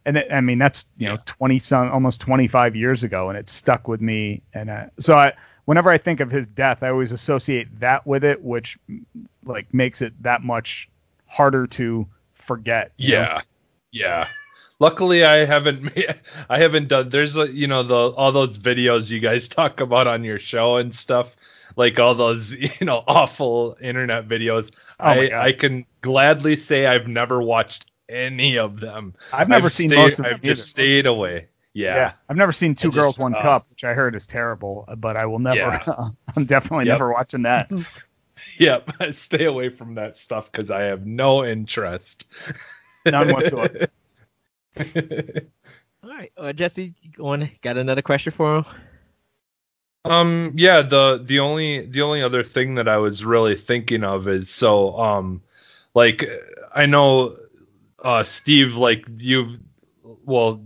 [0.05, 3.29] and it, I mean, that's, you know, 20 some, almost 25 years ago.
[3.29, 4.43] And it stuck with me.
[4.53, 5.33] And uh, so I,
[5.65, 8.77] whenever I think of his death, I always associate that with it, which
[9.45, 10.89] like makes it that much
[11.27, 12.91] harder to forget.
[12.97, 13.21] you know?
[13.21, 13.41] Yeah.
[13.91, 14.27] Yeah.
[14.79, 15.91] Luckily I haven't
[16.49, 20.23] I haven't done there's you know the all those videos you guys talk about on
[20.23, 21.35] your show and stuff
[21.77, 24.71] like all those you know awful internet videos.
[24.99, 29.13] Oh I I can gladly say I've never watched any of them.
[29.33, 31.47] I've never I've seen stayed- most of them I've just stayed away.
[31.75, 31.95] Yeah.
[31.95, 32.13] Yeah.
[32.29, 34.87] I've never seen Two I Girls just, One uh, Cup, which I heard is terrible,
[34.97, 35.57] but I will never.
[35.85, 36.09] Yeah.
[36.35, 36.93] I'm definitely Yep.
[36.93, 37.69] never watching that.
[38.57, 42.27] Yep, stay away from that stuff because I have no interest.
[43.05, 43.87] None whatsoever.
[46.03, 47.49] All right, uh, Jesse, you going?
[47.61, 48.65] Got another question for him?
[50.03, 50.81] um, yeah.
[50.81, 54.99] The the only the only other thing that I was really thinking of is so
[54.99, 55.41] um,
[55.93, 56.29] like
[56.73, 57.37] I know,
[58.03, 59.57] uh, Steve, like you've
[60.25, 60.61] well,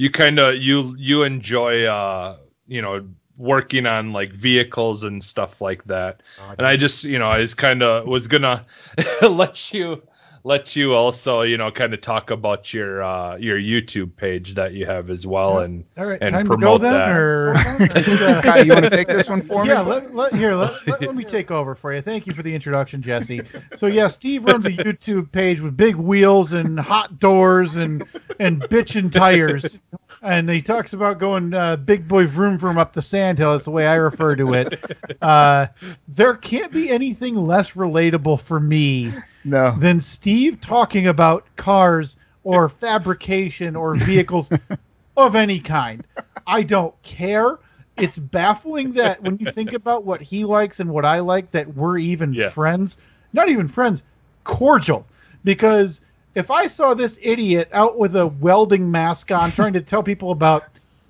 [0.00, 5.60] you kind of you you enjoy uh, you know working on like vehicles and stuff
[5.60, 6.22] like that.
[6.56, 8.64] and I just you know I just kind of was gonna
[9.22, 10.02] let you
[10.44, 14.72] let you also you know kind of talk about your uh your YouTube page that
[14.72, 15.64] you have as well Yeah.
[15.64, 17.10] and All right, and time to go promote then, that.
[17.10, 19.70] or uh, Kyle, you want to take this one for me?
[19.70, 22.00] yeah, let, let, here, let, let, let me take over for you.
[22.02, 23.42] Thank you for the introduction, Jesse.
[23.76, 28.04] So yeah, Steve runs a YouTube page with big wheels and hot doors and
[28.38, 29.78] and bitchin' tires,
[30.22, 33.52] and he talks about going uh, big boy vroom vroom up the sandhill.
[33.52, 34.82] That's the way I refer to it.
[35.20, 35.66] Uh,
[36.08, 39.12] there can't be anything less relatable for me
[39.44, 39.74] No.
[39.78, 44.50] than Steve talking about cars or fabrication or vehicles
[45.16, 46.06] of any kind.
[46.46, 47.58] I don't care
[48.00, 51.74] it's baffling that when you think about what he likes and what I like, that
[51.74, 52.48] we're even Yeah.
[52.48, 52.96] friends.
[53.32, 54.02] Not even friends,
[54.44, 55.06] cordial.
[55.44, 56.00] Because
[56.34, 60.30] if I saw this idiot out with a welding mask on trying to tell people
[60.30, 60.64] about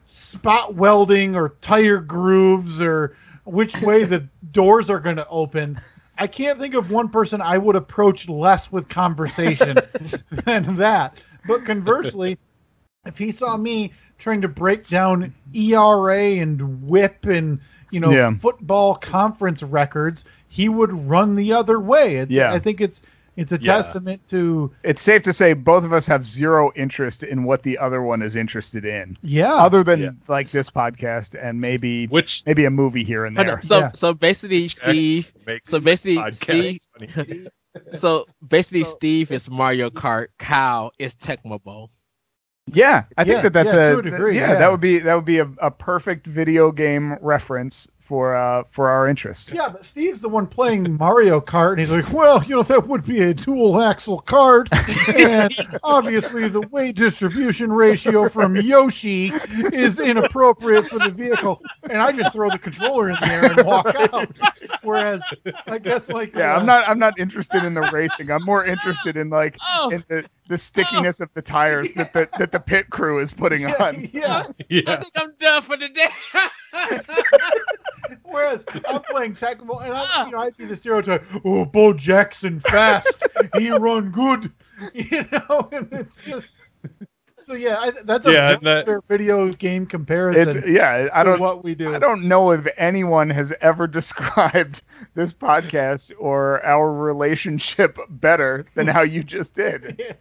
[0.07, 5.79] spot welding or tire grooves or which way the doors are going to open,
[6.21, 9.79] I can't think of one person I would approach less with conversation
[10.31, 11.19] than that.
[11.47, 12.39] But conversely,
[13.07, 17.59] if he saw me trying to break down ERA and whip and
[17.91, 18.37] you know Yeah.
[18.37, 22.17] football conference records, he would run the other way.
[22.17, 22.53] It's, Yeah.
[22.53, 23.03] I think it's
[23.37, 23.77] it's a Yeah.
[23.77, 27.79] testament to It's safe to say both of us have zero interest in what the
[27.79, 29.55] other one is interested in, yeah.
[29.55, 30.11] other than Yeah.
[30.29, 33.61] like this podcast and maybe Which maybe a movie here and there.
[33.63, 33.93] So Yeah.
[33.95, 35.33] so basically, Steve.
[35.65, 36.79] So basically, Steve.
[36.99, 37.49] funny.
[37.93, 40.27] So basically, Steve is Mario Kart.
[40.39, 41.93] Kyle is Tecmo Bowl.
[42.67, 44.59] Yeah, I think Yeah, that that's yeah, a, to a degree, yeah, yeah.
[44.59, 48.89] that would be that would be a, a perfect video game reference for uh for
[48.89, 49.53] our interest.
[49.53, 52.89] Yeah, but Steve's the one playing Mario Kart, and he's like, "Well, you know, that
[52.89, 54.69] would be a dual axle cart,
[55.15, 55.55] and
[55.85, 59.29] obviously the weight distribution ratio from Yoshi
[59.73, 63.65] is inappropriate for the vehicle." And I just throw the controller in the air and
[63.65, 64.29] walk out.
[64.83, 65.23] Whereas,
[65.69, 68.33] I guess like Yeah, uh, I'm not I'm not interested in the racing.
[68.33, 72.29] I'm more interested in like Oh, in the, the stickiness of the tires that the
[72.37, 74.09] that the pit crew is putting Yeah, on.
[74.13, 74.47] yeah.
[74.69, 74.83] yeah.
[74.89, 76.09] I think I'm done for the day.
[78.25, 80.27] Whereas I'm playing Tecmo, and I, ah.
[80.27, 81.25] you know, I see the stereotype.
[81.45, 83.07] Oh, Bo Jackson fast,
[83.57, 84.53] he run good,
[84.93, 86.55] you know, and it's just.
[87.51, 90.59] So yeah, I, that's a Yeah, that- video game comparison.
[90.59, 91.93] It's yeah, I don't what we do.
[91.93, 94.83] I don't know if anyone has ever described
[95.15, 100.01] this podcast or our relationship better than how you just did.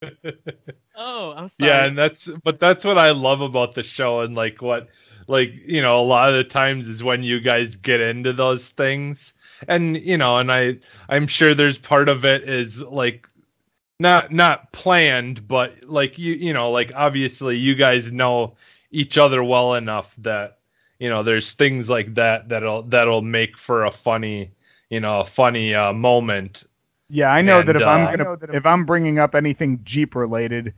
[0.96, 1.70] oh, I'm sorry.
[1.70, 4.88] Yeah, and that's but that's what I love about the show and like what
[5.26, 8.70] like you know a lot of the times is when you guys get into those
[8.70, 9.34] things
[9.68, 10.78] and you know and I
[11.10, 13.28] I'm sure there's part of it is like
[14.00, 18.56] not not planned but like you you know like obviously you guys know
[18.90, 20.58] each other well enough that
[21.00, 24.52] you know there's things like that that'll that'll make for a funny
[24.90, 26.64] you know a funny uh, moment
[27.08, 30.14] Yeah, I know that And, if I'm uh, gonna if I'm bringing up anything Jeep
[30.14, 30.74] related,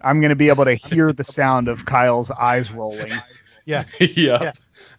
[0.00, 3.22] I'm gonna be able to hear the sound of Kyle's eyes rolling.
[3.66, 4.52] Yeah, yeah Yeah.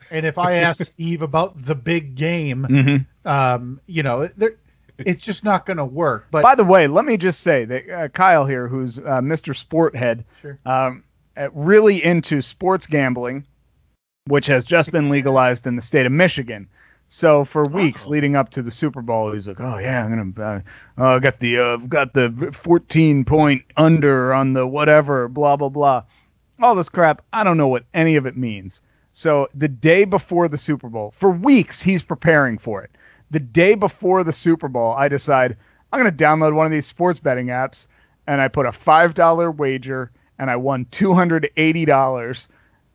[0.10, 3.06] and if I ask Steve about the big game, Mm-hmm.
[3.26, 4.56] um, you know, there,
[5.00, 6.28] it's just not going to work.
[6.32, 9.54] But By the way, let me just say that uh, Kyle here, who's uh, Mr.
[9.54, 10.58] Sporthead, Sure.
[10.66, 11.04] um,
[11.38, 13.44] uh, really into sports gambling,
[14.28, 16.68] which has just been legalized in the state of Michigan.
[17.08, 18.10] So for weeks Oh.
[18.10, 20.64] leading up to the Super Bowl, he's like, "Oh yeah, I'm gonna,
[20.98, 25.70] uh, uh, got the, uh, got the 14 point under on the whatever, blah blah
[25.70, 26.04] blah,
[26.62, 27.22] all this crap.
[27.32, 28.82] I don't know what any of it means."
[29.14, 32.90] So the day before the Super Bowl, for weeks he's preparing for it.
[33.32, 35.58] The day before the Super Bowl, I decide
[35.92, 37.88] I'm gonna download one of these sports betting apps,
[38.28, 42.50] and I put a five dollar wager, and I won two hundred eighty dollars,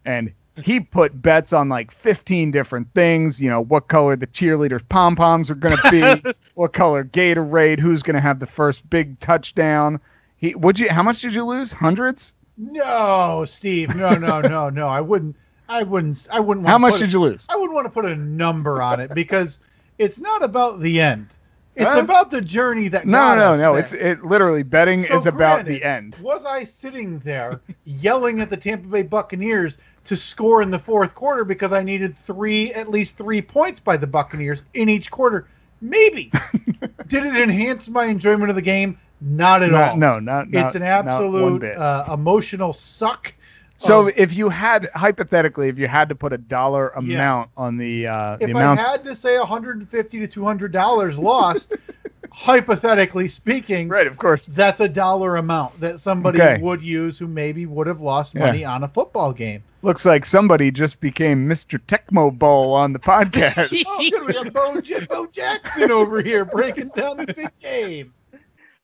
[0.05, 3.41] and he put bets on like 15 different things.
[3.41, 7.81] You know, what color the cheerleaders' pom poms are going to be, what color Gatorade,
[7.81, 10.01] who's going to have the first big touchdown.
[10.37, 10.91] He, would you?
[10.91, 11.73] How much did you lose?
[11.73, 12.35] Hundreds?
[12.61, 14.87] no, Steve, no, no, no, no.
[14.87, 15.37] I wouldn't.
[15.69, 16.27] I wouldn't.
[16.31, 16.67] I wouldn't.
[16.67, 17.47] How much did you lose?
[17.49, 19.59] I wouldn't want to put a number on it because
[20.01, 21.29] it's not about the end.
[21.77, 22.01] It's Huh?
[22.01, 23.73] about the journey that No, no, no.
[23.75, 23.79] there.
[23.79, 26.17] It's it literally betting So is about the end.
[26.21, 31.15] Was I sitting there yelling at the Tampa Bay Buccaneers to score in the fourth
[31.15, 35.47] quarter because I needed three, at least three points by the Buccaneers in each quarter?
[35.81, 36.31] Maybe.
[37.07, 38.99] Did it enhance my enjoyment of the game?
[39.21, 39.97] Not at Not- all.
[39.97, 41.79] no, not, not it's an not one absolute bit.
[41.79, 43.33] uh, emotional suck.
[43.81, 47.77] So of- if you had hypothetically, if you had to put a dollar amount on
[47.77, 51.73] the uh, the if amount, I had to say 150 to 200 dollars lost,
[52.33, 54.07] hypothetically speaking, right?
[54.07, 54.47] Of course.
[54.47, 56.61] that's a dollar amount that somebody Okay.
[56.63, 58.47] would use who maybe would have lost Yeah.
[58.47, 59.63] money on a football game.
[59.83, 61.79] Looks like somebody just became Mr.
[61.87, 63.83] Tecmo Bowl on the podcast.
[63.89, 64.27] Oh, good.
[64.27, 68.13] We have Bo, J- Bo Jackson over here breaking down the big game.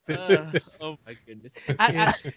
[0.09, 1.51] Uh, oh my goodness.
[1.69, 2.33] I, I, I,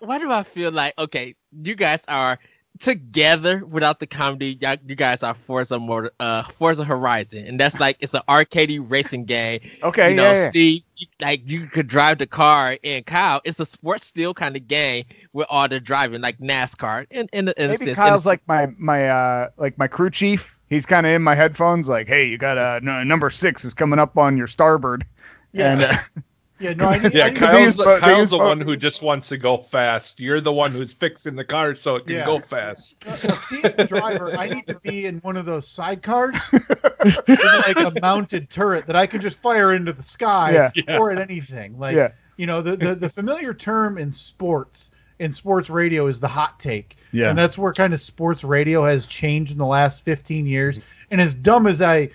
[0.00, 2.38] why do I feel like okay, you guys are
[2.78, 4.56] together without the comedy.
[4.60, 8.84] y'all- You guys are Forza Motor, uh, Forza Horizon, and that's like it's an arcadey
[8.84, 9.60] racing game.
[9.82, 10.50] Okay, you know, yeah.
[10.50, 14.56] Steve, you, like you could drive the car, and Kyle, it's a sports still kind
[14.56, 17.06] of game with all the driving, like NASCAR.
[17.10, 18.26] In in, in a Maybe sense, in Kyle's sense.
[18.26, 20.58] like my my uh like my crew chief.
[20.70, 23.74] He's kind of in my headphones, like, "Hey, you got a no, number six is
[23.74, 25.04] coming up on your starboard."
[25.52, 25.72] Yeah.
[25.72, 25.94] And uh,
[26.62, 28.60] Yeah, no, I need, Yeah, I need Kyle's- Kyle's, the, Kyle's use the bo- one
[28.60, 30.20] who just wants to go fast.
[30.20, 32.26] You're the one who's fixing the car so it can Yeah.
[32.26, 33.04] go fast.
[33.06, 34.30] Well, Steve's the driver.
[34.38, 36.34] I need to be in one of those sidecars
[37.26, 40.70] with like a mounted turret that I can just fire into the sky Yeah.
[40.74, 40.98] Yeah.
[40.98, 41.78] or at anything.
[41.78, 46.20] Like yeah, you know, the, the the familiar term in sports in sports radio is
[46.20, 46.96] the hot take.
[47.12, 47.28] yeah.
[47.30, 50.80] And that's where kind of sports radio has changed in the last 15 years.
[51.10, 52.10] And as dumb as I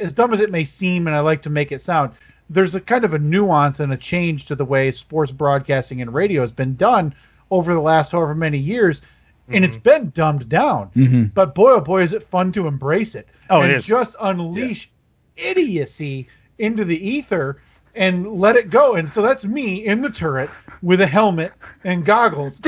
[0.00, 2.12] as dumb as it may seem and I like to make it sound,
[2.54, 6.14] there's a kind of a nuance and a change to the way sports broadcasting and
[6.14, 7.14] radio has been done
[7.50, 9.02] over the last however many years.
[9.48, 10.90] And it's been dumbed down.
[10.96, 11.34] Mhm.
[11.34, 13.28] But boy, oh boy, is it fun to embrace it.
[13.50, 13.84] Oh, and is.
[13.84, 14.90] just unleash
[15.36, 16.28] idiocy
[16.58, 17.58] into the ether
[17.94, 18.94] and let it go.
[18.96, 20.50] And so that's me in the turret
[20.82, 21.52] with a helmet
[21.84, 22.58] and goggles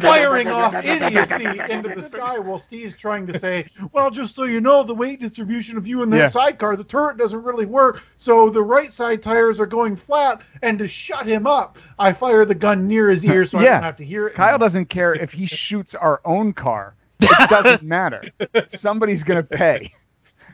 [0.00, 4.60] firing off idiocy into the sky while Steve's trying to say, Well, just so you
[4.60, 6.28] know, the weight distribution of you in that Yeah.
[6.28, 8.02] sidecar, the turret doesn't really work.
[8.16, 10.40] So the right side tires are going flat.
[10.62, 13.82] And to shut him up, I fire the gun near his ear so I don't
[13.82, 14.34] have to hear it.
[14.34, 16.94] Kyle doesn't care if he shoots our own car.
[17.20, 18.22] It doesn't matter.
[18.68, 19.90] Somebody's gonna pay.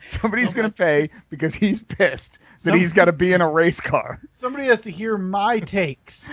[0.21, 3.79] Somebody's gonna pay because he's pissed that Some- he's got to be in a race
[3.81, 4.21] car.
[4.31, 6.31] Somebody has to hear my takes,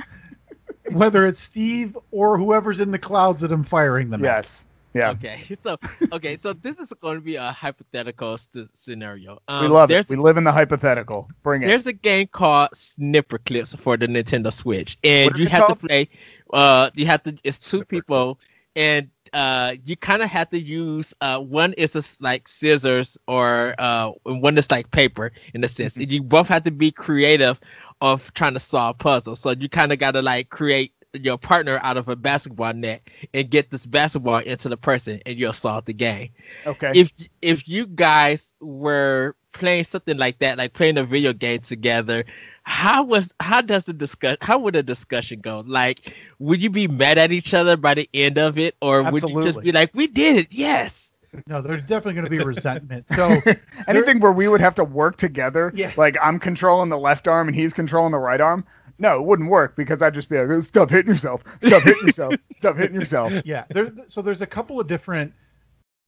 [0.90, 4.26] whether it's Steve or whoever's in the clouds that I'm firing them at.
[4.38, 4.66] Yes.
[4.94, 5.12] Yeah.
[5.12, 5.78] Okay, so
[6.12, 9.40] okay, so this is going to be a hypothetical st- scenario.
[9.48, 10.06] Um, We love it.
[10.10, 11.30] We live in the hypothetical.
[11.42, 11.66] Bring it.
[11.66, 15.80] There's a game called Snipperclips for the Nintendo Switch, and you have called?
[15.80, 16.10] to play.
[16.52, 17.34] Uh, you have to.
[17.42, 18.38] It's two people,
[18.76, 21.14] and uh, you kind of have to use.
[21.20, 25.94] Uh, one is just like scissors, or uh, one is like paper in a sense.
[25.94, 26.10] Mm-hmm.
[26.10, 27.60] You both have to be creative
[28.00, 29.40] of trying to solve puzzles.
[29.40, 33.02] So you kind of got to like create your partner out of a basketball net
[33.34, 36.30] and get this basketball into the person, and you'll solve the game
[36.66, 36.92] okay.
[36.94, 42.24] if if you guys were playing something like that, like playing a video game together,
[42.64, 45.64] how was how does the discuss how would the discussion go?
[45.66, 49.22] Like, would you be mad at each other by the end of it, or would
[49.22, 51.12] you just be like, "We did it, yes"?
[51.46, 53.06] No, there's definitely going to be resentment.
[53.16, 53.38] So
[53.88, 55.90] Anything where we would have to work together, Yeah.
[55.96, 58.64] like I'm controlling the left arm and he's controlling the right arm.
[58.98, 62.34] No, it wouldn't work because I'd just be like, stop hitting yourself, stop hitting yourself,
[62.58, 63.32] stop hitting yourself.
[63.44, 65.32] yeah there so there's a couple of different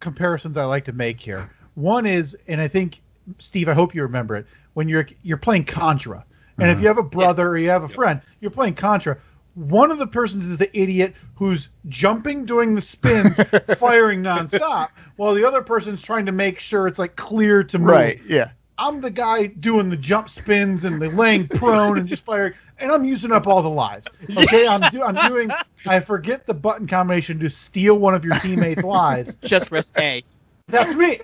[0.00, 3.00] comparisons i like to make here one is and i think
[3.38, 6.22] steve i hope you remember it when you're you're playing contra
[6.58, 6.82] and if uh-huh.
[6.82, 9.16] you have a brother or you have a friend you're playing contra
[9.54, 13.36] one of the persons is the idiot who's jumping doing the spins
[13.78, 17.88] firing nonstop while the other person's trying to make sure it's like clear to move
[17.88, 18.20] Right.
[18.26, 18.50] Yeah.
[18.76, 22.90] I'm the guy doing the jump spins and the laying prone and just firing, and
[22.90, 24.08] I'm using up all the lives.
[24.36, 25.50] Okay, I'm do, I'm doing.
[25.86, 29.36] I forget the button combination to steal one of your teammates' lives.
[29.44, 30.24] Just press A.
[30.66, 31.20] That's me.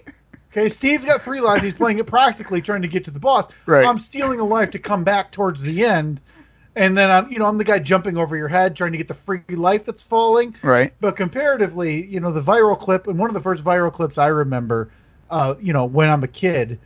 [0.51, 1.63] Okay, Steve's got three lives.
[1.63, 3.47] He's playing it practically, trying to get to the boss.
[3.67, 3.87] Right.
[3.87, 6.21] I'm stealing a life to come back towards the end,
[6.75, 9.07] and then I'm, you know, I'm the guy jumping over your head, trying to get
[9.07, 10.57] the free life that's falling.
[10.63, 10.93] Right.
[11.01, 14.27] But comparatively, you know, the viral clip and one of the first viral clips I
[14.27, 14.91] remember,
[15.31, 16.81] uh, you know, when I'm a kid,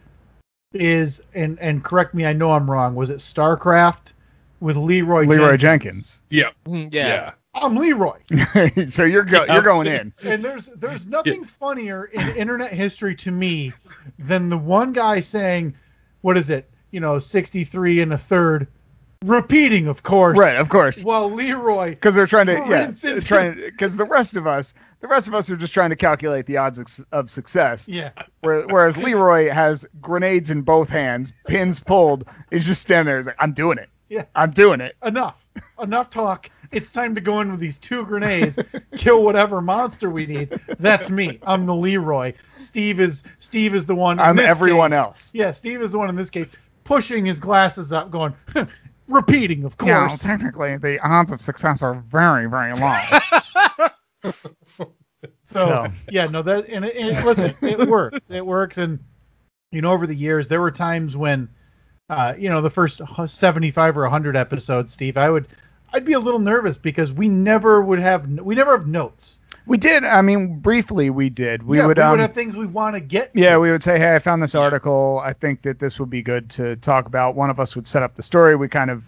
[0.75, 2.95] is and and correct me, I know I'm wrong.
[2.95, 4.13] Was it StarCraft
[4.61, 5.25] with Leroy?
[5.25, 6.21] Leroy Jenkins?
[6.21, 6.23] Jenkins.
[6.31, 6.51] Yeah.
[6.67, 7.07] Mhm, Yeah.
[7.07, 7.33] Yeah.
[7.55, 8.19] I'm Leroy,
[8.87, 10.13] so you're go- you're going in.
[10.25, 13.73] and there's there's nothing funnier in internet history to me
[14.19, 15.75] than the one guy saying,
[16.23, 16.69] "What is it?
[16.91, 18.67] You know, 63 and a third,"
[19.25, 20.37] repeating, of course.
[20.39, 20.57] Right.
[20.57, 21.03] Of course.
[21.05, 25.09] While Leroy, Because they're trying to yeah, into- trying because the rest of us the
[25.09, 27.87] rest of us are just trying to calculate the odds of, of success.
[27.87, 33.19] yeah, Where, whereas Leroy has grenades in both hands, pins pulled, is just standing there.
[33.19, 33.91] He's like, I'm doing it.
[34.09, 34.25] Yeah.
[34.35, 34.97] I'm doing it.
[35.05, 35.45] enough,
[35.83, 36.49] enough talk.
[36.75, 38.59] It's time to go in with these two grenades,
[38.97, 40.59] kill whatever monster we need.
[40.79, 41.39] That's me.
[41.43, 42.35] I'm the Leroy.
[42.59, 44.19] Steve is Steve is the one.
[44.19, 45.31] I'm everyone case- else.
[45.35, 46.49] Yeah, Steve is the one in this case
[46.85, 48.35] pushing his glasses up, going,
[49.09, 49.89] repeating, of course.
[49.89, 53.01] Yeah, technically the odds of success are very, very long.
[55.47, 55.87] So, So.
[56.11, 58.19] yeah, no, that and, it, and it, listen, it works.
[58.29, 58.99] It works, and
[59.71, 61.49] you know, over the years, there were times when,
[62.11, 65.47] uh, you know, the first seventy-five or hundred episodes, Steve, I would,
[65.95, 69.39] I'd be a little nervous because we never would have, we never have notes.
[69.67, 70.03] we did.
[70.03, 71.63] I mean, briefly we did.
[71.63, 71.97] We yeah, would.
[71.99, 73.33] we um, would have things we want to get.
[73.33, 73.41] to.
[73.41, 75.21] Yeah, we would say, "Hey, I found this article.
[75.25, 78.03] I think that this would be good to talk about." One of us would set
[78.03, 78.57] up the story.
[78.57, 79.05] We kind of,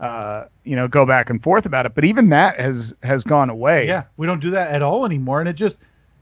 [0.00, 1.94] uh, you know, go back and forth about it.
[1.94, 3.88] But even that has has gone away.
[3.88, 5.78] Yeah, we don't do that at all anymore, and it just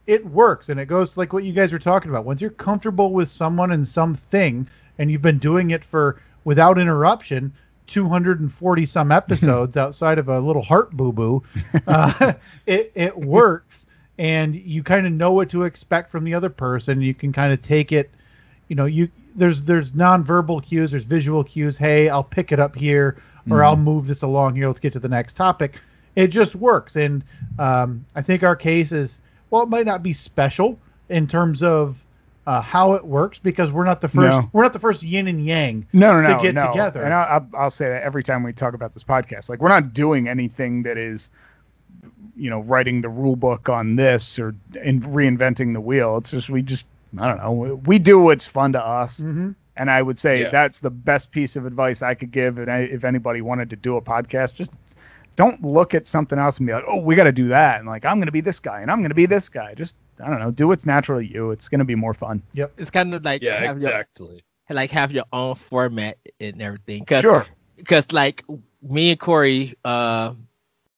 [0.06, 2.24] it works, and it goes like what you guys were talking about.
[2.24, 4.68] Once you're comfortable with someone and something,
[4.98, 7.52] and you've been doing it for without interruption,
[7.90, 11.42] 240 some episodes outside of a little heart boo boo,
[11.86, 12.32] uh,
[12.66, 13.86] it it works,
[14.18, 17.00] and you kind of know what to expect from the other person.
[17.00, 18.10] You can kind of take it,
[18.68, 21.76] you know, you there's there's nonverbal cues, there's visual cues.
[21.76, 23.16] Hey, I'll pick it up here.
[23.48, 23.64] or Mhm.
[23.64, 24.66] I'll move this along here.
[24.68, 25.80] Let's get to the next topic.
[26.14, 27.24] It just works, and
[27.58, 29.18] um, I think our case is
[29.50, 30.78] well, it might not be special
[31.08, 32.04] in terms of
[32.46, 34.38] uh, how it works because we're not the first.
[34.40, 34.50] No.
[34.52, 35.86] We're not the first yin and yang.
[35.92, 36.68] no, no, no to get no.
[36.68, 37.02] together.
[37.02, 39.68] And I'll, I'll, I'll say that every time we talk about this podcast, like we're
[39.68, 41.30] not doing anything that is,
[42.36, 46.16] you know, writing the rule book on this or in reinventing the wheel.
[46.16, 46.86] It's just we just
[47.18, 47.52] I don't know.
[47.52, 49.50] We, we do what's fun to us, Mm-hmm.
[49.76, 50.50] and I would say Yeah.
[50.50, 52.58] that's the best piece of advice I could give.
[52.58, 54.72] And I, if anybody wanted to do a podcast, just
[55.40, 57.88] don't look at something else and be like, oh, we got to do that, and
[57.88, 59.72] like I'm going to be this guy, and I'm going to be this guy.
[59.72, 60.50] Just I don't know.
[60.50, 61.50] Do what's natural to you.
[61.50, 62.42] It's going to be more fun.
[62.52, 62.74] Yep.
[62.76, 64.44] It's kind of like Yeah, have your, exactly.
[64.68, 67.06] like have your own format and everything.
[67.06, 67.46] Cause, Sure.
[67.78, 68.44] Because like
[68.82, 70.34] me and Corey, uh,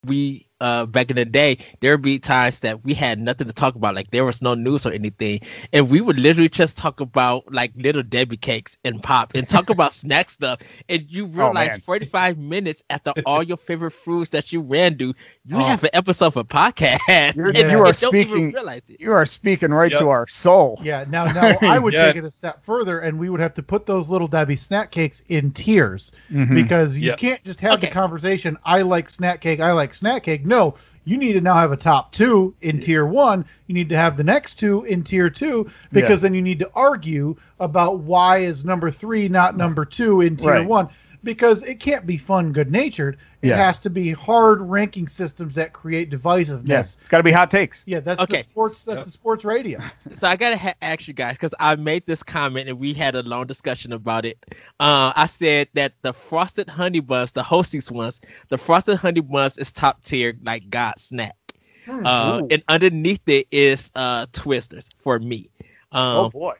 [0.07, 3.55] we uh back in the day, there would be times that we had nothing to
[3.55, 5.41] talk about, like there was no news or anything,
[5.73, 9.71] and we would literally just talk about like little Debbie cakes and pop and talk
[9.71, 11.79] about snack stuff, and you realize man.
[11.79, 15.61] 45 minutes after all your favorite fruits that you ran to, you Oh.
[15.61, 18.83] have an episode of a podcast, You're- and you you are don't even speaking- realize
[18.89, 19.01] it.
[19.01, 20.01] You are speaking right Yep.
[20.01, 20.81] to our soul.
[20.85, 21.05] Yeah.
[21.09, 22.07] Now, now I would Yeah.
[22.07, 24.93] take it a step further, and we would have to put those little Debbie snack
[24.93, 26.55] cakes in tiers Mhm.
[26.55, 27.19] because you Yep.
[27.19, 28.57] can't just have the conversation.
[28.65, 29.59] I like snack cake.
[29.59, 30.47] I like snack cake.
[30.47, 33.45] No, you need to now have a top two in tier one.
[33.67, 36.71] You need to have the next two in tier two because then you need to
[36.77, 40.67] argue about why is number three not number two in tier Right.
[40.69, 40.89] one.
[41.25, 43.17] Because it can't be fun, good natured.
[43.43, 43.57] It Yeah.
[43.57, 46.69] has to be hard ranking systems that create divisiveness.
[46.69, 47.85] Yes, it's got to be hot takes.
[47.87, 48.39] Yeah, that's Okay.
[48.39, 48.85] the sports.
[48.85, 49.05] That's Yep.
[49.05, 49.81] the sports radio.
[50.15, 53.15] so I gotta ha- ask you guys because I made this comment and we had
[53.15, 54.39] a long discussion about it.
[54.81, 59.59] Uh, I said that the frosted honey buns, the hostess ones, the frosted honey buns
[59.59, 61.37] is top tier, like God snack.
[61.85, 62.07] Hmm.
[62.07, 65.51] Uh, and underneath it is uh Twisters for me.
[65.91, 66.55] Um, oh boy.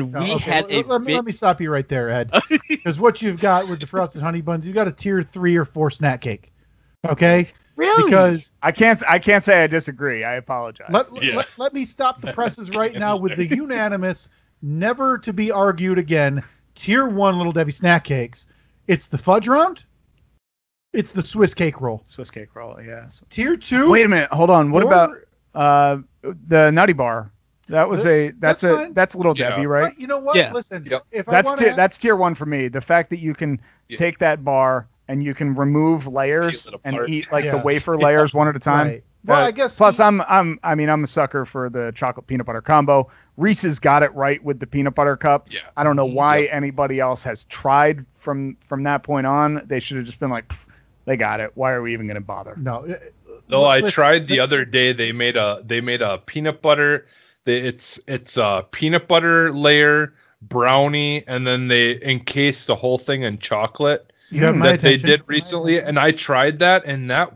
[0.00, 2.10] And No, we okay, had let, a let me, let me stop you right there,
[2.10, 2.30] Ed.
[2.68, 5.64] Because what you've got with the frosted honey buns, you've got a tier three or
[5.64, 6.52] four snack cake.
[7.06, 9.02] Okay, really because I can't.
[9.08, 10.24] I can't say I disagree.
[10.24, 10.88] I apologize.
[10.90, 11.36] let, Yeah.
[11.36, 14.28] let, let me stop the presses right now with the unanimous,
[14.62, 16.42] never to be argued again.
[16.74, 18.46] Tier one little Debbie snack cakes.
[18.86, 19.84] It's the fudge round.
[20.92, 22.02] It's the Swiss cake roll.
[22.06, 22.78] Swiss cake roll.
[22.82, 23.08] Yeah.
[23.30, 23.90] Tier two.
[23.90, 24.30] Wait a minute.
[24.32, 24.70] Hold on.
[24.70, 25.16] What your- about
[25.54, 25.98] uh
[26.48, 27.30] the Nutty Bar?
[27.72, 28.92] That was a that's, a That's a fine.
[28.92, 29.48] that's little Yeah.
[29.50, 29.98] Debbie, right?
[29.98, 30.36] You know what?
[30.36, 30.52] Yeah.
[30.52, 31.04] Listen, Yep.
[31.10, 32.68] if I That's want tier, that's tier one for me.
[32.68, 33.96] The fact that you can Yeah.
[33.96, 38.46] take that bar and you can remove layers and eat like the wafer layers one
[38.48, 38.86] at a time.
[38.86, 39.04] Right.
[39.24, 42.26] Well, Uh, I guess Plus, I'm I'm I mean I'm a sucker for the chocolate
[42.26, 43.08] peanut butter combo.
[43.38, 45.46] Reese's got it right with the peanut butter cup.
[45.50, 45.60] Yeah.
[45.76, 46.50] I don't know why Yep.
[46.52, 49.62] anybody else has tried from from that point on.
[49.66, 50.52] They should have just been like,
[51.06, 51.52] they got it.
[51.54, 52.54] Why are we even going to bother?
[52.58, 52.84] no.
[52.84, 52.94] uh,
[53.48, 57.06] Though I tried the listen, other day, they made a they made a peanut butter.
[57.44, 63.22] They, it's it's a peanut butter layer brownie, and then they encase the whole thing
[63.22, 67.32] in chocolate You have my that they did recently, and I tried that, and that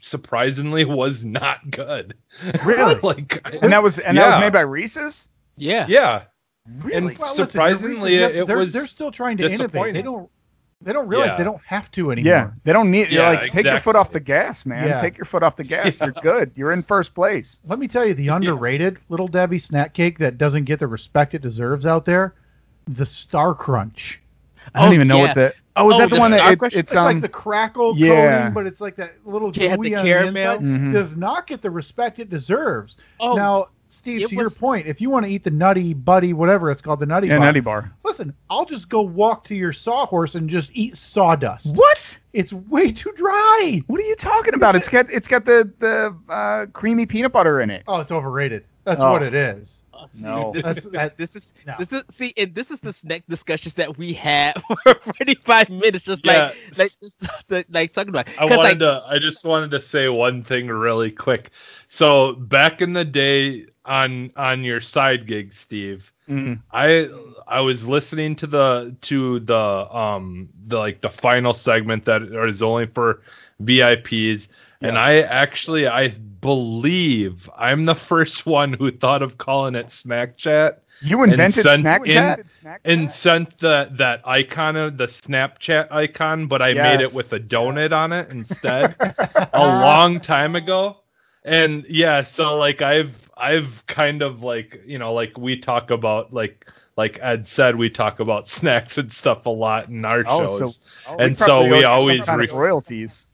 [0.00, 2.14] surprisingly was not good.
[2.64, 2.94] Really?
[3.02, 5.28] like, And that was and that was made by Reese's.
[5.56, 5.86] yeah.
[5.88, 6.22] yeah,
[6.82, 6.96] Really?
[6.96, 9.94] and Well, listen, surprisingly, Reese's, it they're, was they're still trying to innovate.
[9.94, 10.30] They don't
[10.82, 11.36] they don't realize Yeah.
[11.38, 12.32] they don't have to anymore.
[12.32, 13.10] yeah, they don't need.
[13.10, 14.88] You're Yeah, like take your foot off the gas, man.
[14.88, 14.96] Yeah.
[14.96, 16.00] Take your foot off the gas.
[16.00, 16.52] You're good.
[16.54, 17.60] You're in first place.
[17.66, 21.34] Let me tell you the underrated little Debbie snack cake that doesn't get the respect
[21.34, 22.34] it deserves out there,
[22.88, 24.20] the Star Crunch.
[24.74, 25.22] I don't Oh, even know yeah.
[25.22, 25.54] what that.
[25.76, 27.04] Oh, is Oh, that the, the one that Star it, it's It's um?
[27.04, 28.38] like the crackle yeah.
[28.40, 30.32] coating, but it's like that little Yeah, the gooey on caramel.
[30.32, 30.80] the inside.
[30.80, 30.92] Mhm.
[30.92, 32.98] Does not get the respect it deserves.
[33.20, 36.32] Oh, now, Steve, it to your point, if you want to eat the nutty buddy,
[36.32, 37.92] whatever it's called, the nutty yeah, bar, Nutty Bar.
[38.20, 41.74] Listen, I'll just go walk to your sawhorse and just eat sawdust.
[41.74, 42.18] What?
[42.32, 43.82] It's way too dry.
[43.86, 44.76] What are you talking about?
[44.76, 47.82] It's got it's got the the uh, creamy peanut butter in it.
[47.88, 48.64] Oh, it's overrated.
[48.84, 49.12] That's Oh.
[49.12, 49.82] what it is.
[49.92, 50.52] Oh, see, No.
[50.52, 51.74] this, That's- is, that- this is no.
[51.78, 56.04] this is see, and this is the snack discussions that we had for 45 minutes,
[56.04, 56.52] just Yeah.
[56.78, 56.90] like
[57.50, 58.28] like like talking about.
[58.38, 59.02] I 'Cause, wanted like, to.
[59.06, 61.50] I just wanted to say one thing really quick.
[61.88, 66.60] So back in the day, on on your side gig, Steve, Mm.
[66.72, 67.08] I
[67.48, 72.62] I was listening to the to the um the like the final segment that is
[72.62, 73.20] only for
[73.60, 74.46] VIPs,
[74.80, 76.08] and I actually I
[76.40, 82.06] believe I'm the first one who thought of calling it Snack Chat You invented snack
[82.06, 82.80] in- chat.
[82.84, 87.40] and sent the that icon of the Snapchat icon, but I made it with a
[87.40, 88.94] donut on it instead
[89.52, 90.98] a long time ago.
[91.44, 96.32] And yeah, so like I've I've kind of like you know like we talk about
[96.32, 96.66] like
[96.96, 100.80] like Ed said we talk about snacks and stuff a lot in our Oh, shows.
[101.04, 103.28] so And so we you some always of ref- royalties.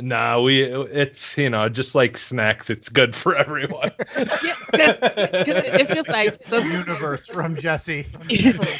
[0.00, 2.70] Nah, we it's you know just like snacks.
[2.70, 3.90] It's good for everyone.
[4.16, 8.06] yeah, because it feels like some universe from Jesse.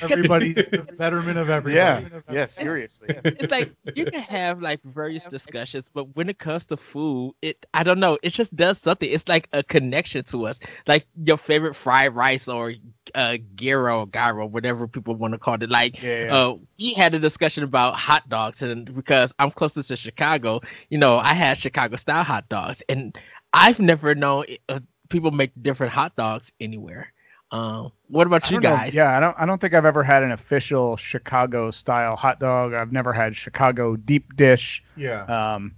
[0.02, 1.76] Everybody, the betterment of everybody.
[1.76, 3.08] Yeah, yeah, seriously.
[3.24, 7.66] It's like you can have like various discussions, but when it comes to food, it
[7.74, 8.18] I don't know.
[8.22, 9.10] It just does something.
[9.10, 12.72] It's like a connection to us, like your favorite fried rice or
[13.14, 15.70] uh, gyro, gyro, whatever people want to call it.
[15.70, 16.36] Like, yeah, yeah.
[16.36, 20.98] Uh, we had a discussion about hot dogs, and because I'm closest to Chicago, you
[20.98, 23.16] know, I had Chicago style hot dogs, and
[23.52, 27.12] I've never known uh, people make different hot dogs anywhere.
[27.50, 28.94] Um, what about you guys?
[28.94, 29.02] Know.
[29.02, 29.36] Yeah, I don't.
[29.38, 32.72] I don't think I've ever had an official Chicago style hot dog.
[32.72, 34.82] I've never had Chicago deep dish.
[34.96, 35.24] Yeah.
[35.24, 35.74] Um,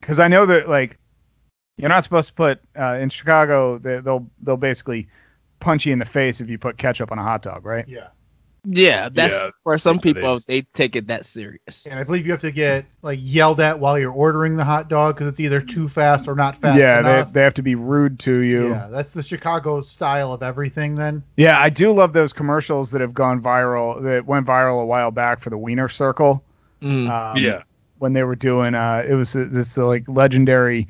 [0.00, 0.98] because I know that like
[1.76, 3.78] you're not supposed to put uh, in Chicago.
[3.78, 5.08] They, they'll they'll basically
[5.60, 7.86] punch you in the face if you put ketchup on a hot dog, right?
[7.88, 8.08] Yeah.
[8.64, 11.86] Yeah, that's yeah, for some people they take it that serious.
[11.86, 14.88] And I believe you have to get like yelled at while you're ordering the hot
[14.88, 17.28] dog because it's either too fast or not fast yeah, enough.
[17.28, 18.70] they they have to be rude to you.
[18.70, 20.96] Yeah, that's the Chicago style of everything.
[20.96, 21.22] Then.
[21.36, 24.02] Yeah, I do love those commercials that have gone viral.
[24.02, 26.42] That went viral a while back for the Wiener Circle.
[26.82, 27.62] Mm, um, yeah.
[27.98, 30.88] When they were doing, uh, it was this like legendary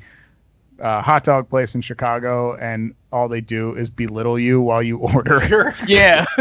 [0.81, 4.97] uh, hot dog place in Chicago, and all they do is belittle you while you
[4.97, 5.73] order.
[5.87, 6.25] Yeah.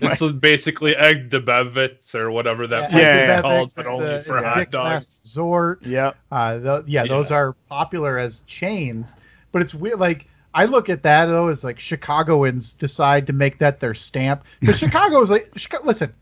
[0.00, 4.06] This is basically Ed Debevic's or whatever that yeah, place yeah, is called, but only
[4.06, 5.20] the, for hot dogs.
[5.22, 5.86] Resort.
[5.86, 6.14] Yeah.
[6.30, 9.14] Uh, the, yeah, those are popular as chains,
[9.52, 10.00] but it's weird.
[10.00, 14.44] Like I look at that though as like Chicagoans decide to make that their stamp
[14.60, 16.12] because Chicago is like, Chicago, listen,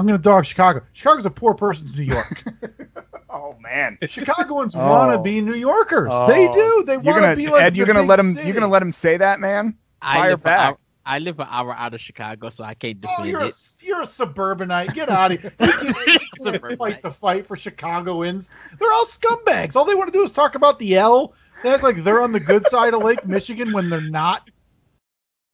[0.00, 0.80] I'm gonna dog Chicago.
[0.94, 2.42] Chicago's a poor person's New York.
[3.30, 4.78] oh man, Chicagoans oh.
[4.78, 6.08] want to be New Yorkers.
[6.10, 6.26] Oh.
[6.26, 6.84] They do.
[6.86, 7.62] They want to be like.
[7.62, 8.38] Ed, you're gonna let them.
[8.38, 9.76] You're gonna let them say that, man.
[10.00, 10.78] Fire back.
[11.04, 13.54] I live an hour out of Chicago, so I can't oh, defend oh, you're it.
[13.54, 14.94] A, you're a suburbanite.
[14.94, 15.52] Get out of here.
[15.60, 18.50] You can fight the fight for Chicagoans.
[18.78, 19.76] They're all scumbags.
[19.76, 21.34] All they want to do is talk about the L.
[21.62, 24.48] They act like they're on the good side of Lake Michigan when they're not.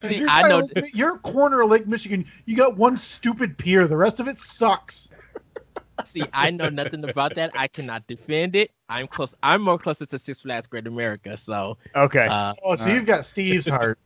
[0.02, 2.26] See, I know Lake, your corner of Lake Michigan.
[2.44, 3.86] You got one stupid pier.
[3.86, 5.08] The rest of it sucks.
[6.04, 7.52] See, I know nothing about that.
[7.54, 8.70] I cannot defend it.
[8.88, 9.34] I'm close.
[9.42, 11.36] I'm more closer to Six Flags Great America.
[11.36, 12.26] So okay.
[12.26, 13.98] Uh, oh, so you've got Steve's heart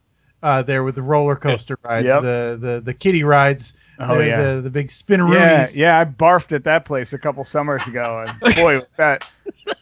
[0.42, 2.22] uh, there with the roller coaster rides, yep.
[2.22, 3.74] the the the kiddie rides.
[4.02, 5.34] Oh the, yeah, the, the big spinneroonies.
[5.34, 9.28] Yeah, yeah, I barfed at that place a couple summers ago, and boy, was that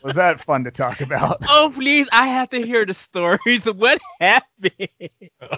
[0.03, 1.39] was that fun to talk about.
[1.49, 3.67] Oh please, I have to hear the stories.
[3.67, 4.89] of What happened?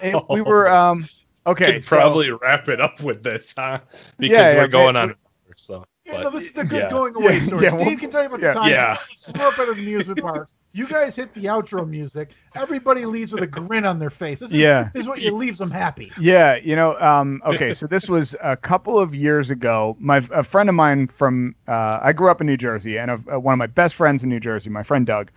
[0.02, 1.08] And we were um
[1.46, 1.72] okay.
[1.72, 3.80] Could so, probably wrap it up with this, huh?
[4.18, 5.14] Because yeah, we're going on.
[5.56, 6.90] So, yeah, but, no, this is the good yeah.
[6.90, 7.64] going away story.
[7.64, 8.98] Yeah, Steve can tell you about the time yeah.
[9.26, 12.30] he grew up at an amusement park you guys hit the outro music.
[12.54, 14.40] Everybody leaves with a grin on their face.
[14.40, 14.90] This is, yeah.
[14.94, 16.12] this is what you leaves them happy.
[16.20, 16.98] Yeah, you know.
[17.00, 19.96] Um, okay, so this was a couple of years ago.
[19.98, 23.20] My a friend of mine from uh, I grew up in New Jersey, and a,
[23.30, 25.30] a, one of my best friends in New Jersey, my friend Doug.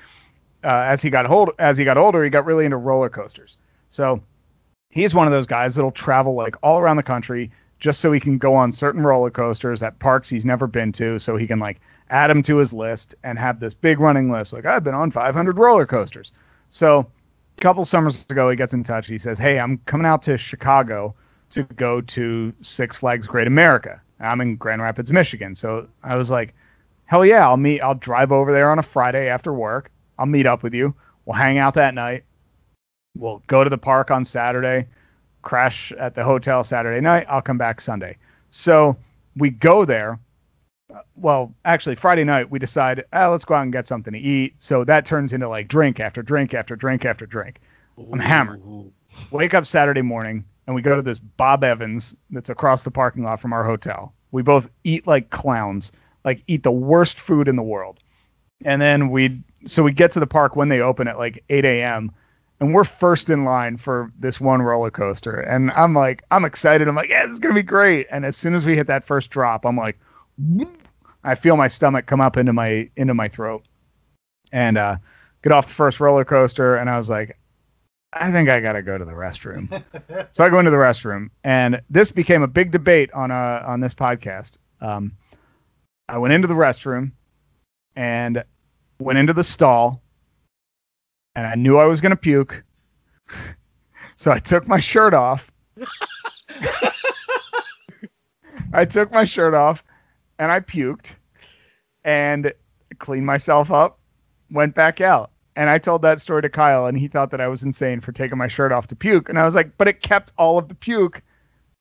[0.63, 3.57] Uh, as he got old, as he got older, he got really into roller coasters.
[3.89, 4.21] So
[4.89, 8.19] he's one of those guys that'll travel like all around the country just so he
[8.19, 11.59] can go on certain roller coasters at parks he's never been to, so he can
[11.59, 11.81] like
[12.13, 14.53] add him to his list, and have this big running list.
[14.53, 16.31] Like, I've been on 500 roller coasters.
[16.69, 16.99] So
[17.57, 19.07] a couple summers ago, he gets in touch.
[19.07, 21.15] He says, Hey, I'm coming out to Chicago
[21.49, 23.99] to go to Six Flags Great America.
[24.19, 25.55] I'm in Grand Rapids, Michigan.
[25.55, 26.53] So I was like,
[27.05, 29.91] Hell yeah, I'll meet, I'll drive over there on a Friday after work.
[30.19, 30.93] I'll meet up with you.
[31.25, 32.23] We'll hang out that night.
[33.17, 34.87] We'll go to the park on Saturday,
[35.41, 37.25] crash at the hotel Saturday night.
[37.27, 38.17] I'll come back Sunday.
[38.51, 38.95] So
[39.35, 40.19] we go there
[41.15, 44.55] well, actually, Friday night we decide, oh, let's go out and get something to eat.
[44.59, 47.59] So that turns into like drink after drink after drink after drink.
[48.11, 48.61] I'm hammered.
[49.31, 53.23] Wake up Saturday morning and we go to this Bob Evans that's across the parking
[53.23, 54.13] lot from our hotel.
[54.31, 55.91] We both eat like clowns,
[56.25, 57.99] like eat the worst food in the world.
[58.65, 61.65] And then we, so we get to the park when they open at like 8
[61.65, 62.11] a.m.
[62.59, 65.39] And we're first in line for this one roller coaster.
[65.39, 66.87] And I'm like, I'm excited.
[66.87, 68.07] I'm like, yeah, this is going to be great.
[68.09, 69.99] And as soon as we hit that first drop, I'm like,
[71.23, 73.63] I feel my stomach come up into my into my throat,
[74.51, 74.97] and uh,
[75.41, 77.37] get off the first roller coaster, and I was like,
[78.11, 79.69] I think I gotta go to the restroom.
[80.31, 83.79] so I go into the restroom, and this became a big debate on uh on
[83.79, 84.57] this podcast.
[84.81, 85.13] Um,
[86.09, 87.11] I went into the restroom,
[87.95, 88.43] and
[88.99, 90.01] went into the stall,
[91.35, 92.63] and I knew I was gonna puke,
[94.15, 95.51] so I took my shirt off.
[98.73, 99.83] I took my shirt off
[100.39, 101.15] and I puked
[102.03, 102.51] and
[102.99, 103.99] cleaned myself up,
[104.51, 105.31] went back out.
[105.55, 108.11] And I told that story to Kyle, and he thought that I was insane for
[108.11, 109.29] taking my shirt off to puke.
[109.29, 111.21] And I was like, but it kept all of the puke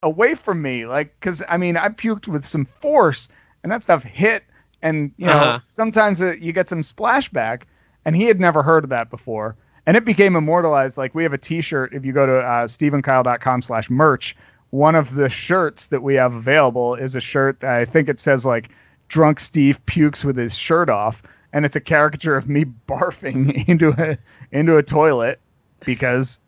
[0.03, 0.85] away from me.
[0.85, 3.29] Like, because I mean, I puked with some force,
[3.63, 4.43] and that stuff hit
[4.83, 5.59] and you know Uh-huh.
[5.69, 7.63] sometimes uh, you get some splashback,
[8.05, 9.55] and he had never heard of that before,
[9.87, 10.97] and it became immortalized.
[10.97, 11.93] Like we have a T-shirt.
[11.93, 14.35] If you go to uh, steveandkyle.com/merch,
[14.73, 18.17] one of the shirts that we have available is a shirt that I think it
[18.17, 18.69] says like
[19.07, 21.21] "Drunk Steve pukes with his shirt off,"
[21.53, 24.17] and it's a caricature of me barfing into a
[24.51, 25.39] into a toilet
[25.85, 26.39] because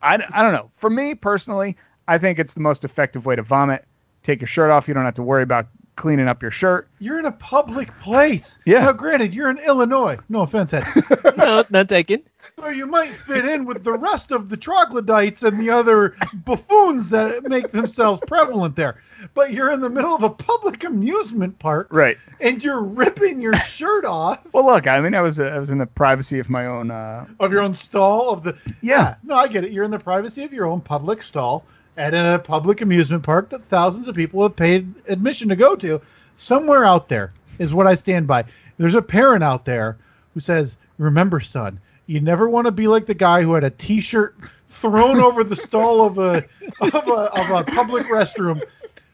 [0.00, 0.70] I, I don't know.
[0.76, 1.76] For me personally,
[2.08, 3.84] I think it's the most effective way to vomit.
[4.22, 4.88] Take your shirt off.
[4.88, 5.66] You don't have to worry about
[5.96, 6.88] cleaning up your shirt.
[6.98, 8.58] You're in a public place.
[8.64, 8.80] Yeah.
[8.80, 10.18] Now, granted, you're in Illinois.
[10.28, 10.84] No offense, Ed.
[11.36, 12.22] no, not taken.
[12.58, 17.10] so you might fit in with the rest of the troglodytes and the other buffoons
[17.10, 19.00] that make themselves prevalent there.
[19.32, 22.18] But you're in the middle of a public amusement park, Right.
[22.40, 24.86] and you're ripping your shirt off Well, look.
[24.86, 26.90] I mean, I was I was in the privacy of my own.
[26.90, 28.58] Uh, of your own stall of the.
[28.82, 29.14] Yeah.
[29.22, 29.72] No, I get it.
[29.72, 31.64] You're in the privacy of your own public stall
[31.96, 36.00] at a public amusement park that thousands of people have paid admission to go to.
[36.36, 38.44] Somewhere out there is what I stand by.
[38.78, 39.96] There's a parent out there
[40.34, 43.70] who says, "Remember, son, you never want to be like the guy who had a
[43.70, 44.36] T-shirt
[44.68, 46.42] thrown over the stall of a
[46.80, 48.60] of a, of a public restroom,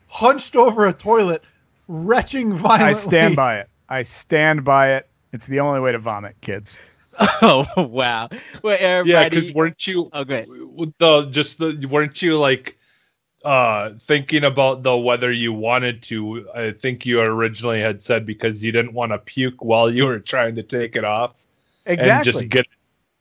[0.08, 1.44] hunched over a toilet,
[1.88, 3.68] retching violently." I stand by it.
[3.88, 5.06] I stand by it.
[5.32, 6.78] It's the only way to vomit, kids.
[7.42, 8.28] Oh wow.
[8.62, 10.48] Well, Yeah, because weren't you Oh, good.
[10.98, 12.78] the just the weren't you like
[13.44, 18.62] uh thinking about the whether you wanted to i think you originally had said because
[18.62, 21.46] you didn't want to puke while you were trying to take it off
[21.96, 22.22] and Exactly.
[22.22, 22.66] just get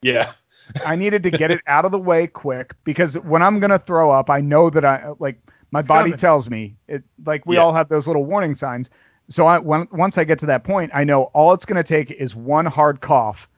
[0.01, 0.33] yeah
[0.83, 4.11] I needed to get it out of the way quick because when I'm gonna throw
[4.11, 5.39] up, I know that I like
[5.71, 6.15] my body coming.
[6.15, 7.03] tells me it.
[7.25, 7.59] Like we Yeah.
[7.59, 8.89] all have those little warning signs.
[9.29, 12.11] So I when once I get to that point, I know all it's gonna take
[12.11, 13.49] is one hard cough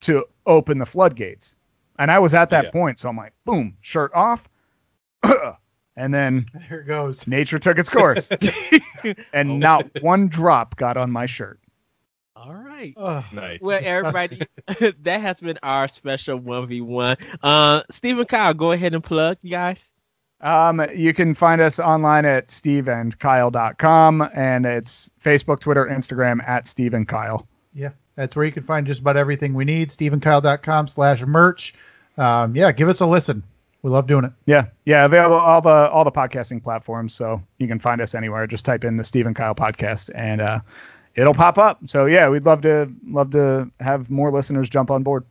[0.00, 1.54] to open the floodgates.
[1.98, 2.70] And I was at that Yeah.
[2.70, 4.48] point, so I'm like, boom, shirt off,
[5.96, 7.26] and then There goes.
[7.26, 8.30] nature took its course,
[9.32, 9.56] and Oh.
[9.56, 11.58] not one drop got on my shirt.
[12.36, 12.94] All right.
[12.96, 13.24] Ugh.
[13.32, 14.40] nice Well, everybody,
[15.02, 17.16] that has been our special one v one.
[17.42, 19.90] Uh, Steve and Kyle, go ahead and plug, you guys.
[20.40, 26.94] Um, you can find us online at steveandkyle.com and it's Facebook, Twitter, Instagram at Steve
[26.94, 27.48] and Kyle.
[27.72, 29.90] Yeah, that's where you can find just about everything we need.
[29.90, 31.72] SteveandKyle.com slash merch.
[32.16, 33.44] Um, yeah, give us a listen.
[33.82, 34.32] We love doing it.
[34.44, 38.44] Yeah, yeah, available all the all the podcasting platforms, so you can find us anywhere.
[38.48, 40.58] Just type in the Steve and Kyle podcast, and uh,
[41.14, 41.78] it'll pop up.
[41.86, 45.24] So yeah, we'd love to love to have more listeners jump on board.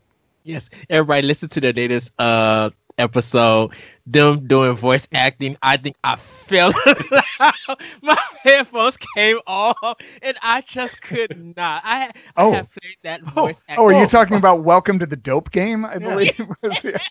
[0.46, 3.74] Yes, everybody, listen to the latest uh episode.
[4.06, 5.58] Them doing voice acting.
[5.62, 6.72] I think I fell.
[7.40, 7.82] out.
[8.02, 11.82] My headphones came off, and I just could not.
[11.86, 12.52] I, I Oh.
[12.54, 13.32] have played that oh.
[13.32, 13.84] voice acting.
[13.84, 15.86] Oh, are you talking about Welcome to the Dope Game?
[15.86, 16.00] I Yeah.
[16.00, 16.52] believe.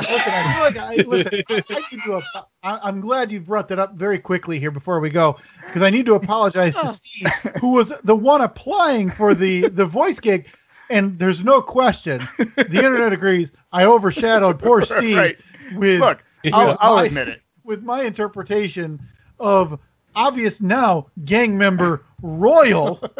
[0.00, 1.42] Listen, I feel like I listen.
[1.50, 2.22] I, I need to.
[2.62, 5.36] I, I'm glad you brought that up very quickly here before we go,
[5.66, 6.92] because I need to apologize to oh.
[6.92, 7.28] Steve,
[7.60, 10.48] who was the one applying for the the voice gig,
[10.90, 13.52] and there's no question the internet agrees.
[13.72, 15.38] I overshadowed poor Steve Right.
[15.74, 16.22] with Look,
[16.52, 17.42] I'll, with I'll my- admit it.
[17.64, 19.00] with my interpretation
[19.40, 19.78] of
[20.14, 23.00] obvious now gang member Royal.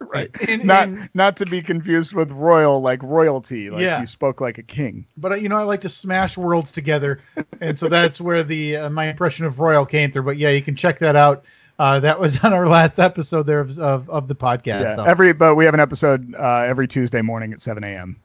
[0.00, 0.30] Right.
[0.48, 3.68] In, Not in- not to be confused with royal, like royalty.
[3.68, 4.00] Like Yeah.
[4.00, 5.06] you spoke like a king.
[5.16, 7.18] but uh, you know, I like to smash worlds together,
[7.60, 10.22] and so that's where the uh, my impression of Royal came through.
[10.22, 11.44] But yeah, you can check that out.
[11.78, 14.64] Uh, that was on our last episode there of of, of the podcast.
[14.82, 14.96] Yeah.
[14.96, 15.04] so.
[15.04, 18.16] Every but we have an episode uh, every Tuesday morning at 7 a.m.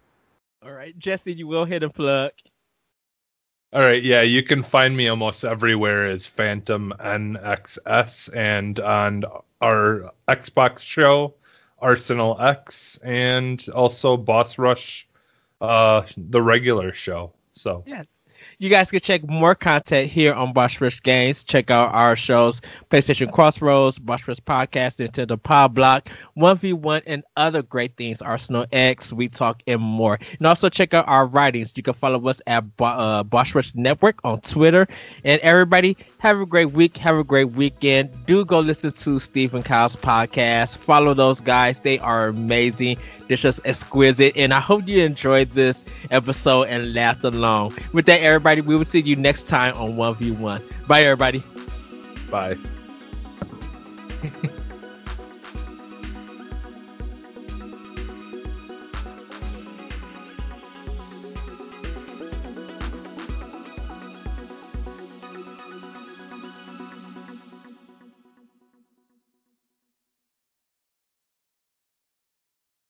[0.63, 2.31] All right, Jesse, you will hit and plug.
[3.73, 9.23] all right yeah you can find me almost everywhere as phantom nxs and on
[9.61, 11.35] our xbox show
[11.79, 15.07] arsenal x and also boss rush
[15.61, 18.07] uh the regular show so Yes.
[18.61, 21.45] You guys can check more content here on Boss Rush Games.
[21.45, 22.59] Check out our shows,
[22.91, 29.13] PlayStation Crossroads, Boss Rush Podcast, Nintendo Pod Block, 1v1, and other great things, Arsenal X,
[29.13, 30.19] We Talk, and more.
[30.39, 31.71] And also check out our writings.
[31.77, 34.89] You can follow us at uh, Rush Network on Twitter.
[35.23, 36.97] And everybody, have a great week.
[36.97, 38.09] Have a great weekend.
[38.25, 40.75] Do go listen to Steve and Kyle's podcast.
[40.75, 41.79] Follow those guys.
[41.79, 42.97] They are amazing.
[43.29, 44.35] They're just exquisite.
[44.35, 47.77] And I hope you enjoyed this episode and laughed along.
[47.93, 50.87] With that, everybody, we will see you next time on 1v1.
[50.87, 51.43] Bye, everybody.
[52.31, 52.57] bye